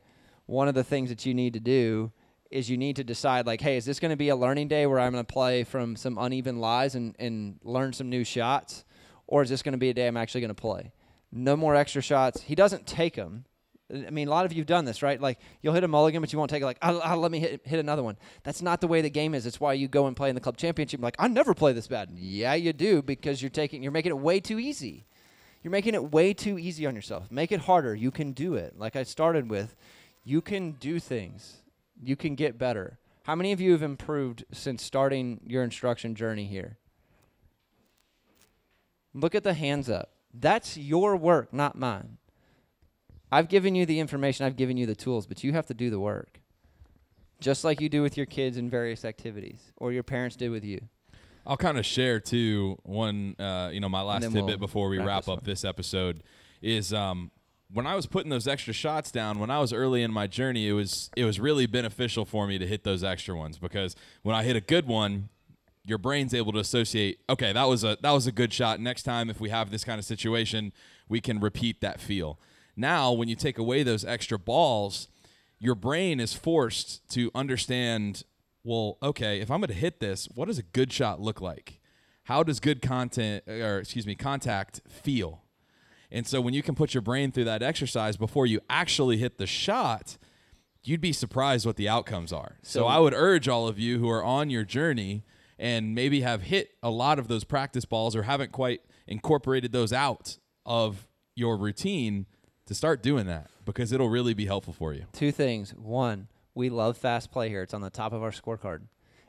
one 0.47 0.67
of 0.67 0.73
the 0.73 0.83
things 0.83 1.09
that 1.09 1.25
you 1.25 1.33
need 1.33 1.53
to 1.53 1.59
do 1.59 2.11
is 2.49 2.69
you 2.69 2.77
need 2.77 2.95
to 2.95 3.03
decide 3.03 3.45
like, 3.45 3.61
hey, 3.61 3.77
is 3.77 3.85
this 3.85 3.99
going 3.99 4.09
to 4.09 4.17
be 4.17 4.29
a 4.29 4.35
learning 4.35 4.67
day 4.67 4.87
where 4.87 4.99
I'm 4.99 5.11
going 5.11 5.23
to 5.23 5.33
play 5.33 5.63
from 5.63 5.95
some 5.95 6.17
uneven 6.17 6.59
lies 6.59 6.95
and, 6.95 7.15
and 7.19 7.59
learn 7.63 7.93
some 7.93 8.09
new 8.09 8.23
shots? 8.23 8.83
Or 9.27 9.41
is 9.41 9.49
this 9.49 9.61
going 9.61 9.73
to 9.73 9.77
be 9.77 9.89
a 9.89 9.93
day 9.93 10.07
I'm 10.07 10.17
actually 10.17 10.41
going 10.41 10.49
to 10.49 10.55
play? 10.55 10.91
No 11.31 11.55
more 11.55 11.75
extra 11.75 12.01
shots. 12.01 12.41
He 12.41 12.55
doesn't 12.55 12.85
take 12.85 13.15
them. 13.15 13.45
I 13.93 14.09
mean, 14.09 14.27
a 14.27 14.31
lot 14.31 14.45
of 14.45 14.53
you 14.53 14.61
have 14.61 14.67
done 14.67 14.85
this, 14.85 15.03
right? 15.03 15.19
Like, 15.19 15.37
you'll 15.61 15.73
hit 15.73 15.83
a 15.83 15.87
mulligan, 15.87 16.21
but 16.21 16.31
you 16.31 16.39
won't 16.39 16.49
take 16.49 16.61
it. 16.61 16.65
Like, 16.65 16.77
I'll 16.81 17.17
let 17.17 17.31
me 17.31 17.39
hit, 17.39 17.61
hit 17.65 17.79
another 17.79 18.03
one. 18.03 18.17
That's 18.43 18.61
not 18.61 18.79
the 18.79 18.87
way 18.87 19.01
the 19.01 19.09
game 19.09 19.33
is. 19.33 19.45
It's 19.45 19.59
why 19.59 19.73
you 19.73 19.87
go 19.89 20.07
and 20.07 20.15
play 20.15 20.29
in 20.29 20.35
the 20.35 20.41
club 20.41 20.55
championship. 20.55 21.01
Like, 21.01 21.15
I 21.19 21.27
never 21.27 21.53
play 21.53 21.73
this 21.73 21.87
bad. 21.87 22.09
Yeah, 22.15 22.53
you 22.53 22.71
do 22.71 23.01
because 23.01 23.41
you're 23.41 23.49
taking, 23.49 23.83
you're 23.83 23.91
making 23.91 24.11
it 24.11 24.17
way 24.17 24.39
too 24.39 24.59
easy. 24.59 25.05
You're 25.61 25.71
making 25.71 25.93
it 25.93 26.11
way 26.11 26.33
too 26.33 26.57
easy 26.57 26.85
on 26.85 26.95
yourself. 26.95 27.29
Make 27.29 27.51
it 27.51 27.61
harder. 27.61 27.93
You 27.93 28.11
can 28.11 28.31
do 28.31 28.55
it. 28.55 28.79
Like 28.79 28.95
I 28.95 29.03
started 29.03 29.49
with, 29.49 29.75
you 30.23 30.41
can 30.41 30.71
do 30.71 30.99
things. 30.99 31.57
You 32.01 32.15
can 32.15 32.35
get 32.35 32.57
better. 32.57 32.97
How 33.23 33.35
many 33.35 33.51
of 33.51 33.61
you 33.61 33.73
have 33.73 33.83
improved 33.83 34.45
since 34.51 34.83
starting 34.83 35.41
your 35.45 35.63
instruction 35.63 36.15
journey 36.15 36.45
here? 36.45 36.77
Look 39.13 39.35
at 39.35 39.43
the 39.43 39.53
hands 39.53 39.89
up. 39.89 40.11
That's 40.33 40.77
your 40.77 41.15
work, 41.15 41.53
not 41.53 41.77
mine. 41.77 42.17
I've 43.31 43.47
given 43.47 43.75
you 43.75 43.85
the 43.85 43.99
information, 43.99 44.45
I've 44.45 44.57
given 44.57 44.77
you 44.77 44.85
the 44.85 44.95
tools, 44.95 45.25
but 45.25 45.43
you 45.43 45.53
have 45.53 45.65
to 45.67 45.73
do 45.73 45.89
the 45.89 45.99
work. 45.99 46.41
Just 47.39 47.63
like 47.63 47.81
you 47.81 47.89
do 47.89 48.01
with 48.01 48.17
your 48.17 48.25
kids 48.25 48.57
in 48.57 48.69
various 48.69 49.03
activities, 49.03 49.71
or 49.77 49.91
your 49.91 50.03
parents 50.03 50.35
did 50.35 50.49
with 50.49 50.63
you. 50.63 50.81
I'll 51.45 51.57
kind 51.57 51.79
of 51.79 51.85
share 51.85 52.19
too 52.19 52.77
one, 52.83 53.35
uh, 53.39 53.71
you 53.73 53.79
know, 53.79 53.89
my 53.89 54.01
last 54.01 54.23
tidbit 54.23 54.45
we'll 54.45 54.57
before 54.57 54.89
we 54.89 54.99
wrap 54.99 55.27
up 55.27 55.43
this 55.43 55.65
episode 55.65 56.21
is 56.61 56.93
um, 56.93 57.31
when 57.73 57.87
I 57.87 57.95
was 57.95 58.05
putting 58.05 58.29
those 58.29 58.47
extra 58.47 58.73
shots 58.73 59.11
down. 59.11 59.39
When 59.39 59.49
I 59.49 59.59
was 59.59 59.73
early 59.73 60.03
in 60.03 60.11
my 60.11 60.27
journey, 60.27 60.67
it 60.67 60.73
was 60.73 61.09
it 61.15 61.25
was 61.25 61.39
really 61.39 61.65
beneficial 61.65 62.25
for 62.25 62.45
me 62.47 62.57
to 62.59 62.67
hit 62.67 62.83
those 62.83 63.03
extra 63.03 63.35
ones 63.35 63.57
because 63.57 63.95
when 64.21 64.35
I 64.35 64.43
hit 64.43 64.55
a 64.55 64.61
good 64.61 64.85
one, 64.85 65.29
your 65.83 65.97
brain's 65.97 66.33
able 66.33 66.51
to 66.53 66.59
associate. 66.59 67.19
Okay, 67.29 67.53
that 67.53 67.63
was 67.67 67.83
a 67.83 67.97
that 68.01 68.11
was 68.11 68.27
a 68.27 68.31
good 68.31 68.53
shot. 68.53 68.79
Next 68.79 69.03
time, 69.03 69.29
if 69.29 69.39
we 69.39 69.49
have 69.49 69.71
this 69.71 69.83
kind 69.83 69.99
of 69.99 70.05
situation, 70.05 70.73
we 71.09 71.21
can 71.21 71.39
repeat 71.39 71.81
that 71.81 71.99
feel. 71.99 72.39
Now, 72.75 73.11
when 73.11 73.27
you 73.27 73.35
take 73.35 73.57
away 73.57 73.83
those 73.83 74.05
extra 74.05 74.39
balls, 74.39 75.07
your 75.59 75.75
brain 75.75 76.19
is 76.19 76.33
forced 76.33 77.07
to 77.11 77.31
understand 77.35 78.23
well, 78.63 78.97
okay, 79.01 79.39
if 79.41 79.49
I'm 79.49 79.59
going 79.59 79.69
to 79.69 79.73
hit 79.73 79.99
this, 79.99 80.27
what 80.35 80.45
does 80.47 80.59
a 80.59 80.63
good 80.63 80.93
shot 80.93 81.19
look 81.19 81.41
like? 81.41 81.79
How 82.25 82.43
does 82.43 82.59
good 82.59 82.81
content 82.81 83.43
or 83.47 83.79
excuse 83.79 84.05
me, 84.05 84.13
contact 84.13 84.81
feel? 84.87 85.43
And 86.11 86.27
so 86.27 86.41
when 86.41 86.53
you 86.53 86.61
can 86.61 86.75
put 86.75 86.93
your 86.93 87.01
brain 87.01 87.31
through 87.31 87.45
that 87.45 87.63
exercise 87.63 88.17
before 88.17 88.45
you 88.45 88.59
actually 88.69 89.17
hit 89.17 89.37
the 89.39 89.47
shot, 89.47 90.17
you'd 90.83 91.01
be 91.01 91.13
surprised 91.13 91.65
what 91.65 91.75
the 91.77 91.89
outcomes 91.89 92.31
are. 92.31 92.57
So, 92.61 92.81
So- 92.81 92.85
I 92.87 92.99
would 92.99 93.13
urge 93.13 93.47
all 93.47 93.67
of 93.67 93.79
you 93.79 93.97
who 93.99 94.09
are 94.09 94.23
on 94.23 94.49
your 94.49 94.63
journey 94.63 95.23
and 95.61 95.93
maybe 95.93 96.21
have 96.21 96.41
hit 96.41 96.73
a 96.81 96.89
lot 96.89 97.19
of 97.19 97.27
those 97.27 97.43
practice 97.43 97.85
balls 97.85 98.15
or 98.15 98.23
haven't 98.23 98.51
quite 98.51 98.81
incorporated 99.07 99.71
those 99.71 99.93
out 99.93 100.39
of 100.65 101.07
your 101.35 101.55
routine 101.55 102.25
to 102.65 102.73
start 102.73 103.03
doing 103.03 103.27
that 103.27 103.47
because 103.63 103.91
it'll 103.91 104.09
really 104.09 104.33
be 104.33 104.47
helpful 104.47 104.73
for 104.73 104.91
you. 104.91 105.05
Two 105.13 105.31
things. 105.31 105.71
One, 105.75 106.27
we 106.55 106.69
love 106.69 106.97
fast 106.97 107.31
play 107.31 107.47
here. 107.47 107.61
It's 107.61 107.75
on 107.75 107.81
the 107.81 107.91
top 107.91 108.11
of 108.11 108.23
our 108.23 108.31
scorecard. 108.31 108.81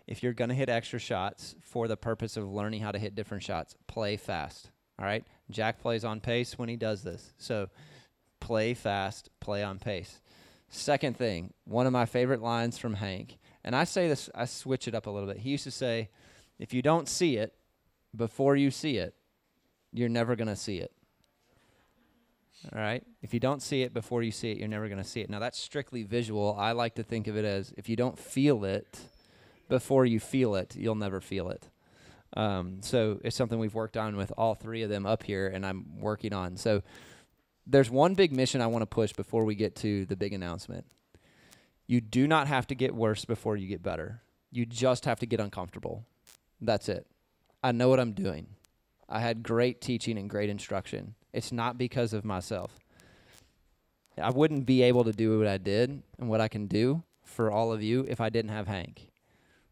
If 0.07 0.23
you're 0.23 0.33
going 0.33 0.49
to 0.49 0.55
hit 0.55 0.71
extra 0.71 0.99
shots 0.99 1.55
for 1.61 1.87
the 1.87 1.99
purpose 1.99 2.39
of 2.39 2.51
learning 2.51 2.81
how 2.81 2.93
to 2.93 2.99
hit 2.99 3.15
different 3.15 3.43
shots, 3.43 3.77
play 3.87 4.17
fast. 4.17 4.71
All 4.99 5.05
right? 5.05 5.25
Jack 5.51 5.81
plays 5.81 6.03
on 6.03 6.21
pace 6.21 6.59
when 6.59 6.71
he 6.71 6.77
does 6.77 7.03
this. 7.03 7.35
So 7.37 7.69
play 8.41 8.73
fast, 8.73 9.29
play 9.39 9.63
on 9.63 9.79
pace. 9.79 10.23
Second 10.71 11.19
thing, 11.19 11.53
one 11.65 11.87
of 11.87 11.93
my 11.93 12.07
favorite 12.07 12.41
lines 12.41 12.79
from 12.79 12.95
Hank, 12.95 13.37
and 13.65 13.77
I 13.77 13.85
say 13.85 14.09
this, 14.09 14.31
I 14.35 14.47
switch 14.47 14.89
it 14.89 14.95
up 14.95 15.07
a 15.07 15.11
little 15.11 15.29
bit. 15.29 15.39
He 15.39 15.51
used 15.51 15.65
to 15.65 15.71
say, 15.71 16.09
if 16.63 16.73
you 16.73 16.81
don't 16.81 17.09
see 17.09 17.39
it 17.39 17.55
before 18.15 18.55
you 18.55 18.71
see 18.71 18.97
it, 18.97 19.17
you're 19.93 20.09
never 20.09 20.37
going 20.37 20.47
to 20.47 20.55
see 20.55 20.77
it. 20.79 20.93
All 22.73 22.81
right. 22.81 23.03
If 23.21 23.35
you 23.35 23.41
don't 23.41 23.61
see 23.61 23.83
it 23.83 23.93
before 23.93 24.23
you 24.23 24.31
see 24.31 24.53
it, 24.53 24.59
you're 24.59 24.69
never 24.69 24.87
going 24.87 25.03
to 25.03 25.09
see 25.09 25.23
it. 25.23 25.29
Now, 25.29 25.41
that's 25.41 25.59
strictly 25.59 26.05
visual. 26.05 26.55
I 26.57 26.71
like 26.71 26.95
to 26.95 27.03
think 27.03 27.27
of 27.27 27.37
it 27.37 27.45
as 27.45 27.75
if 27.77 27.89
you 27.89 27.97
don't 27.97 28.17
feel 28.17 28.65
it 28.65 29.01
before 29.69 30.07
you 30.07 30.21
feel 30.21 30.55
it, 30.55 30.77
you'll 30.77 30.95
never 30.95 31.21
feel 31.21 31.49
it. 31.49 31.69
Um, 32.37 32.79
so 32.81 33.19
it's 33.25 33.35
something 33.35 33.59
we've 33.59 33.75
worked 33.75 33.97
on 33.97 34.17
with 34.17 34.33
all 34.39 34.55
three 34.55 34.83
of 34.83 34.89
them 34.89 35.05
up 35.05 35.25
here, 35.25 35.49
and 35.49 35.67
I'm 35.67 36.01
working 36.01 36.33
on. 36.33 36.57
So 36.57 36.85
there's 37.67 37.91
one 37.91 38.15
big 38.15 38.31
mission 38.31 38.61
I 38.61 38.69
want 38.69 38.83
to 38.83 38.87
push 38.87 39.13
before 39.13 39.45
we 39.45 39.57
get 39.57 39.75
to 39.77 40.07
the 40.07 40.15
big 40.15 40.33
announcement. 40.33 40.87
You 41.89 42.01
do 42.01 42.29
not 42.29 42.47
have 42.47 42.69
to 42.69 42.77
get 42.77 42.95
worse 42.95 43.25
before 43.25 43.57
you 43.57 43.67
get 43.67 43.83
better. 43.83 44.23
You 44.53 44.65
just 44.65 45.07
have 45.07 45.19
to 45.19 45.27
get 45.27 45.41
uncomfortable. 45.41 46.07
That's 46.63 46.89
it. 46.89 47.07
I 47.63 47.73
know 47.73 47.89
what 47.89 48.01
I'm 48.01 48.13
doing. 48.13 48.47
I 49.09 49.21
had 49.21 49.43
great 49.43 49.81
teaching 49.81 50.17
and 50.17 50.31
great 50.31 50.49
instruction. 50.49 51.17
It's 51.33 51.53
not 51.53 51.77
because 51.77 52.13
of 52.13 52.25
myself. 52.25 52.79
I 54.17 54.31
wouldn't 54.31 54.65
be 54.65 54.83
able 54.83 55.05
to 55.05 55.13
do 55.13 55.39
what 55.39 55.49
I 55.49 55.59
did 55.59 56.03
and 56.19 56.29
what 56.29 56.41
I 56.41 56.49
can 56.49 56.67
do 56.67 57.03
for 57.25 57.51
all 57.51 57.73
of 57.73 57.83
you 57.83 58.07
if 58.09 58.21
I 58.21 58.31
didn't 58.31 58.53
have 58.53 58.69
Hank. 58.69 59.11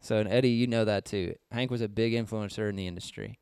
So, 0.01 0.17
and 0.17 0.29
Eddie, 0.29 0.51
you 0.51 0.67
know 0.67 0.85
that 0.85 1.05
too. 1.05 1.37
Hank 1.53 1.71
was 1.71 1.83
a 1.83 1.89
big 1.89 2.13
influencer 2.13 2.69
in 2.69 2.77
the 2.77 2.87
industry. 2.87 3.39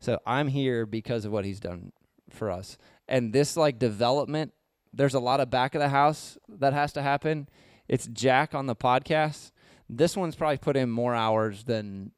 So, 0.00 0.20
I'm 0.24 0.48
here 0.48 0.86
because 0.86 1.24
of 1.24 1.32
what 1.32 1.44
he's 1.44 1.60
done 1.60 1.92
for 2.30 2.50
us. 2.50 2.78
And 3.08 3.32
this 3.32 3.56
like 3.56 3.78
development, 3.78 4.52
there's 4.92 5.14
a 5.14 5.20
lot 5.20 5.40
of 5.40 5.50
back 5.50 5.74
of 5.74 5.80
the 5.80 5.88
house 5.88 6.38
that 6.48 6.72
has 6.72 6.92
to 6.94 7.02
happen. 7.02 7.48
It's 7.88 8.06
Jack 8.06 8.54
on 8.54 8.66
the 8.66 8.76
podcast. 8.76 9.50
This 9.88 10.16
one's 10.16 10.36
probably 10.36 10.58
put 10.58 10.76
in 10.76 10.90
more 10.90 11.14
hours 11.14 11.64
than 11.64 12.12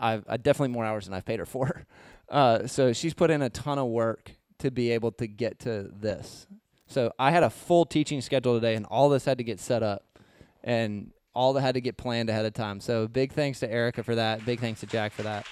I've 0.00 0.42
definitely 0.42 0.72
more 0.72 0.84
hours 0.84 1.04
than 1.04 1.14
I've 1.14 1.24
paid 1.24 1.38
her 1.38 1.46
for. 1.46 1.86
Uh, 2.30 2.64
so 2.64 2.92
she's 2.92 3.12
put 3.12 3.28
in 3.28 3.42
a 3.42 3.50
ton 3.50 3.76
of 3.76 3.88
work 3.88 4.30
to 4.60 4.70
be 4.70 4.92
able 4.92 5.10
to 5.10 5.26
get 5.26 5.58
to 5.58 5.90
this. 5.92 6.46
So 6.86 7.12
I 7.18 7.32
had 7.32 7.42
a 7.42 7.50
full 7.50 7.84
teaching 7.84 8.20
schedule 8.20 8.54
today, 8.54 8.76
and 8.76 8.86
all 8.86 9.08
this 9.08 9.24
had 9.24 9.38
to 9.38 9.42
get 9.42 9.58
set 9.58 9.82
up, 9.82 10.16
and 10.62 11.10
all 11.34 11.54
that 11.54 11.62
had 11.62 11.74
to 11.74 11.80
get 11.80 11.96
planned 11.96 12.30
ahead 12.30 12.44
of 12.44 12.54
time. 12.54 12.78
So 12.78 13.08
big 13.08 13.32
thanks 13.32 13.58
to 13.60 13.68
Erica 13.68 14.04
for 14.04 14.14
that. 14.14 14.46
Big 14.46 14.60
thanks 14.60 14.78
to 14.78 14.86
Jack 14.86 15.12
for 15.12 15.24
that. 15.24 15.44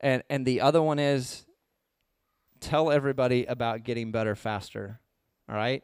And 0.00 0.22
and 0.28 0.44
the 0.44 0.60
other 0.60 0.82
one 0.82 0.98
is 0.98 1.46
tell 2.60 2.90
everybody 2.90 3.44
about 3.44 3.84
getting 3.84 4.10
better 4.10 4.34
faster. 4.34 5.00
All 5.48 5.54
right? 5.54 5.82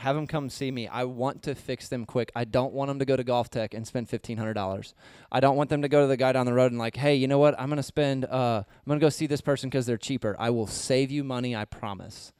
Have 0.00 0.16
them 0.16 0.26
come 0.26 0.48
see 0.48 0.70
me. 0.70 0.88
I 0.88 1.04
want 1.04 1.42
to 1.42 1.54
fix 1.54 1.88
them 1.88 2.06
quick. 2.06 2.32
I 2.34 2.44
don't 2.44 2.72
want 2.72 2.88
them 2.88 2.98
to 3.00 3.04
go 3.04 3.16
to 3.16 3.22
GolfTec 3.22 3.74
and 3.74 3.86
spend 3.86 4.08
fifteen 4.08 4.38
hundred 4.38 4.54
dollars. 4.54 4.94
I 5.30 5.40
don't 5.40 5.56
want 5.56 5.68
them 5.68 5.82
to 5.82 5.90
go 5.90 6.00
to 6.00 6.06
the 6.06 6.16
guy 6.16 6.32
down 6.32 6.46
the 6.46 6.54
road 6.54 6.72
and 6.72 6.78
like, 6.78 6.96
hey, 6.96 7.14
you 7.14 7.28
know 7.28 7.38
what? 7.38 7.54
I'm 7.60 7.68
gonna 7.68 7.82
spend. 7.82 8.24
Uh, 8.24 8.62
I'm 8.66 8.88
gonna 8.88 8.98
go 8.98 9.10
see 9.10 9.26
this 9.26 9.42
person 9.42 9.68
because 9.68 9.84
they're 9.84 9.98
cheaper. 9.98 10.36
I 10.38 10.48
will 10.48 10.66
save 10.66 11.10
you 11.10 11.22
money. 11.22 11.54
I 11.54 11.66
promise. 11.66 12.32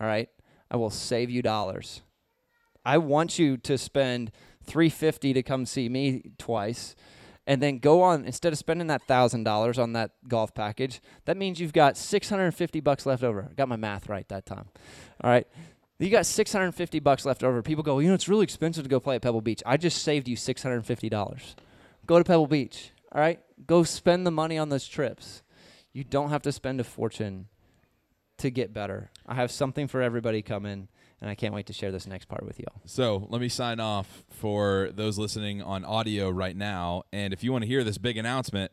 All 0.00 0.06
right. 0.08 0.28
I 0.68 0.76
will 0.78 0.90
save 0.90 1.30
you 1.30 1.42
dollars. 1.42 2.02
I 2.84 2.98
want 2.98 3.38
you 3.38 3.56
to 3.56 3.78
spend 3.78 4.32
three 4.64 4.88
fifty 4.88 5.32
to 5.32 5.44
come 5.44 5.64
see 5.64 5.88
me 5.88 6.32
twice, 6.38 6.96
and 7.46 7.62
then 7.62 7.78
go 7.78 8.02
on 8.02 8.24
instead 8.24 8.52
of 8.52 8.58
spending 8.58 8.88
that 8.88 9.06
thousand 9.06 9.44
dollars 9.44 9.78
on 9.78 9.92
that 9.92 10.10
golf 10.26 10.54
package. 10.54 11.00
That 11.24 11.36
means 11.36 11.60
you've 11.60 11.72
got 11.72 11.96
650 11.96 12.80
bucks 12.80 13.06
left 13.06 13.22
over. 13.22 13.46
I 13.48 13.54
got 13.54 13.68
my 13.68 13.76
math 13.76 14.08
right 14.08 14.28
that 14.28 14.44
time. 14.44 14.70
All 15.22 15.30
right. 15.30 15.46
You 15.98 16.10
got 16.10 16.26
650 16.26 17.00
bucks 17.00 17.24
left 17.24 17.42
over. 17.42 17.62
People 17.62 17.82
go, 17.82 17.98
you 18.00 18.08
know, 18.08 18.14
it's 18.14 18.28
really 18.28 18.44
expensive 18.44 18.84
to 18.84 18.90
go 18.90 19.00
play 19.00 19.16
at 19.16 19.22
Pebble 19.22 19.40
Beach. 19.40 19.62
I 19.64 19.78
just 19.78 20.02
saved 20.02 20.28
you 20.28 20.36
$650. 20.36 21.54
Go 22.06 22.18
to 22.18 22.24
Pebble 22.24 22.46
Beach. 22.46 22.90
All 23.12 23.20
right. 23.20 23.40
Go 23.66 23.82
spend 23.82 24.26
the 24.26 24.30
money 24.30 24.58
on 24.58 24.68
those 24.68 24.86
trips. 24.86 25.42
You 25.94 26.04
don't 26.04 26.28
have 26.28 26.42
to 26.42 26.52
spend 26.52 26.80
a 26.80 26.84
fortune 26.84 27.46
to 28.38 28.50
get 28.50 28.74
better. 28.74 29.10
I 29.26 29.34
have 29.34 29.50
something 29.50 29.88
for 29.88 30.02
everybody 30.02 30.42
coming, 30.42 30.88
and 31.22 31.30
I 31.30 31.34
can't 31.34 31.54
wait 31.54 31.66
to 31.66 31.72
share 31.72 31.90
this 31.90 32.06
next 32.06 32.26
part 32.28 32.44
with 32.44 32.60
y'all. 32.60 32.82
So 32.84 33.26
let 33.30 33.40
me 33.40 33.48
sign 33.48 33.80
off 33.80 34.24
for 34.28 34.90
those 34.92 35.16
listening 35.18 35.62
on 35.62 35.86
audio 35.86 36.28
right 36.28 36.54
now. 36.54 37.04
And 37.12 37.32
if 37.32 37.42
you 37.42 37.52
want 37.52 37.62
to 37.62 37.68
hear 37.68 37.82
this 37.82 37.96
big 37.96 38.18
announcement, 38.18 38.70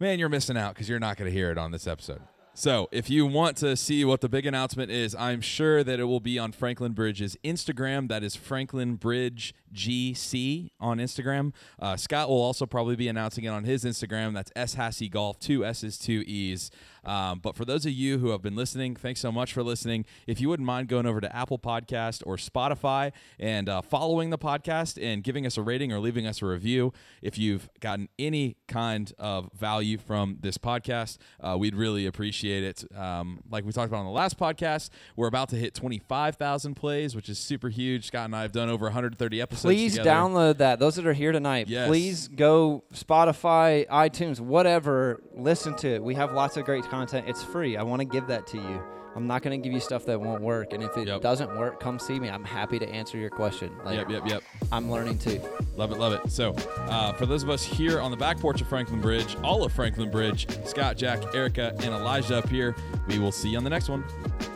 man, 0.00 0.18
you're 0.18 0.30
missing 0.30 0.56
out 0.56 0.74
because 0.74 0.88
you're 0.88 0.98
not 0.98 1.18
going 1.18 1.30
to 1.30 1.36
hear 1.36 1.50
it 1.50 1.58
on 1.58 1.72
this 1.72 1.86
episode. 1.86 2.22
So 2.58 2.88
if 2.90 3.10
you 3.10 3.26
want 3.26 3.58
to 3.58 3.76
see 3.76 4.02
what 4.06 4.22
the 4.22 4.30
big 4.30 4.46
announcement 4.46 4.90
is, 4.90 5.14
I'm 5.14 5.42
sure 5.42 5.84
that 5.84 6.00
it 6.00 6.04
will 6.04 6.20
be 6.20 6.38
on 6.38 6.52
Franklin 6.52 6.92
Bridge's 6.92 7.36
Instagram. 7.44 8.08
That 8.08 8.24
is 8.24 8.34
Franklin 8.34 8.94
Bridge 8.94 9.54
GC 9.74 10.70
on 10.80 10.96
Instagram. 10.96 11.52
Uh, 11.78 11.98
Scott 11.98 12.30
will 12.30 12.40
also 12.40 12.64
probably 12.64 12.96
be 12.96 13.08
announcing 13.08 13.44
it 13.44 13.48
on 13.48 13.64
his 13.64 13.84
Instagram. 13.84 14.32
That's 14.32 14.50
S 14.56 14.74
Hassey 14.74 15.10
Golf, 15.10 15.38
two 15.38 15.66
S's, 15.66 15.98
two 15.98 16.24
E's. 16.26 16.70
Um, 17.06 17.38
but 17.38 17.54
for 17.56 17.64
those 17.64 17.86
of 17.86 17.92
you 17.92 18.18
who 18.18 18.30
have 18.30 18.42
been 18.42 18.56
listening, 18.56 18.96
thanks 18.96 19.20
so 19.20 19.30
much 19.32 19.52
for 19.52 19.62
listening. 19.62 20.04
If 20.26 20.40
you 20.40 20.48
wouldn't 20.48 20.66
mind 20.66 20.88
going 20.88 21.06
over 21.06 21.20
to 21.20 21.34
Apple 21.34 21.58
Podcast 21.58 22.22
or 22.26 22.36
Spotify 22.36 23.12
and 23.38 23.68
uh, 23.68 23.80
following 23.82 24.30
the 24.30 24.38
podcast 24.38 25.00
and 25.02 25.22
giving 25.22 25.46
us 25.46 25.56
a 25.56 25.62
rating 25.62 25.92
or 25.92 26.00
leaving 26.00 26.26
us 26.26 26.42
a 26.42 26.46
review, 26.46 26.92
if 27.22 27.38
you've 27.38 27.70
gotten 27.80 28.08
any 28.18 28.56
kind 28.68 29.12
of 29.18 29.50
value 29.52 29.98
from 29.98 30.38
this 30.40 30.58
podcast, 30.58 31.18
uh, 31.40 31.56
we'd 31.58 31.74
really 31.74 32.06
appreciate 32.06 32.64
it. 32.64 32.84
Um, 32.96 33.40
like 33.50 33.64
we 33.64 33.72
talked 33.72 33.88
about 33.88 34.00
on 34.00 34.06
the 34.06 34.10
last 34.12 34.38
podcast, 34.38 34.90
we're 35.16 35.28
about 35.28 35.48
to 35.50 35.56
hit 35.56 35.74
25,000 35.74 36.74
plays, 36.74 37.14
which 37.14 37.28
is 37.28 37.38
super 37.38 37.68
huge. 37.68 38.06
Scott 38.06 38.24
and 38.26 38.34
I 38.36 38.42
have 38.42 38.52
done 38.52 38.68
over 38.68 38.86
130 38.86 39.40
episodes. 39.40 39.62
Please 39.62 39.92
together. 39.96 40.10
download 40.10 40.58
that. 40.58 40.78
Those 40.78 40.96
that 40.96 41.06
are 41.06 41.12
here 41.12 41.32
tonight, 41.32 41.68
Yes. 41.68 41.88
please 41.88 42.28
go 42.28 42.82
Spotify, 42.92 43.86
iTunes, 43.88 44.40
whatever. 44.40 45.20
Listen 45.34 45.74
to 45.76 45.88
it. 45.88 46.02
We 46.02 46.14
have 46.14 46.32
lots 46.32 46.56
of 46.56 46.64
great 46.64 46.84
content. 46.96 47.28
It's 47.28 47.42
free. 47.44 47.76
I 47.76 47.82
want 47.82 48.00
to 48.00 48.06
give 48.06 48.26
that 48.28 48.46
to 48.48 48.56
you. 48.56 48.82
I'm 49.14 49.26
not 49.26 49.42
going 49.42 49.58
to 49.60 49.64
give 49.66 49.72
you 49.72 49.80
stuff 49.80 50.04
that 50.06 50.20
won't 50.20 50.42
work. 50.42 50.72
And 50.74 50.82
if 50.82 50.96
it 50.96 51.08
Yep. 51.08 51.22
doesn't 51.22 51.56
work, 51.58 51.80
come 51.80 51.98
see 51.98 52.18
me. 52.20 52.28
I'm 52.28 52.44
happy 52.44 52.78
to 52.78 52.86
answer 52.88 53.16
your 53.16 53.30
question. 53.30 53.70
Like, 53.84 53.96
Yep, 53.96 54.10
yep, 54.10 54.22
yep. 54.28 54.42
I'm 54.70 54.90
learning 54.90 55.18
too. 55.18 55.40
Love 55.76 55.90
it, 55.92 55.98
love 55.98 56.12
it. 56.12 56.30
So, 56.30 56.54
uh, 56.88 57.12
for 57.14 57.24
those 57.26 57.42
of 57.42 57.48
us 57.50 57.64
here 57.64 57.98
on 58.00 58.10
the 58.10 58.16
back 58.16 58.38
porch 58.38 58.60
of 58.60 58.68
Franklin 58.68 59.00
Bridge, 59.00 59.36
all 59.42 59.64
of 59.64 59.72
Franklin 59.72 60.10
Bridge, 60.10 60.46
Scott, 60.66 60.96
Jack, 60.98 61.34
Erica, 61.34 61.72
and 61.76 61.94
Elijah 61.94 62.36
up 62.38 62.48
here, 62.48 62.74
we 63.08 63.18
will 63.18 63.32
see 63.32 63.48
you 63.50 63.58
on 63.58 63.64
the 63.64 63.70
next 63.70 63.88
one. 63.88 64.04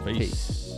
Peace. 0.05 0.19
Peace. 0.19 0.70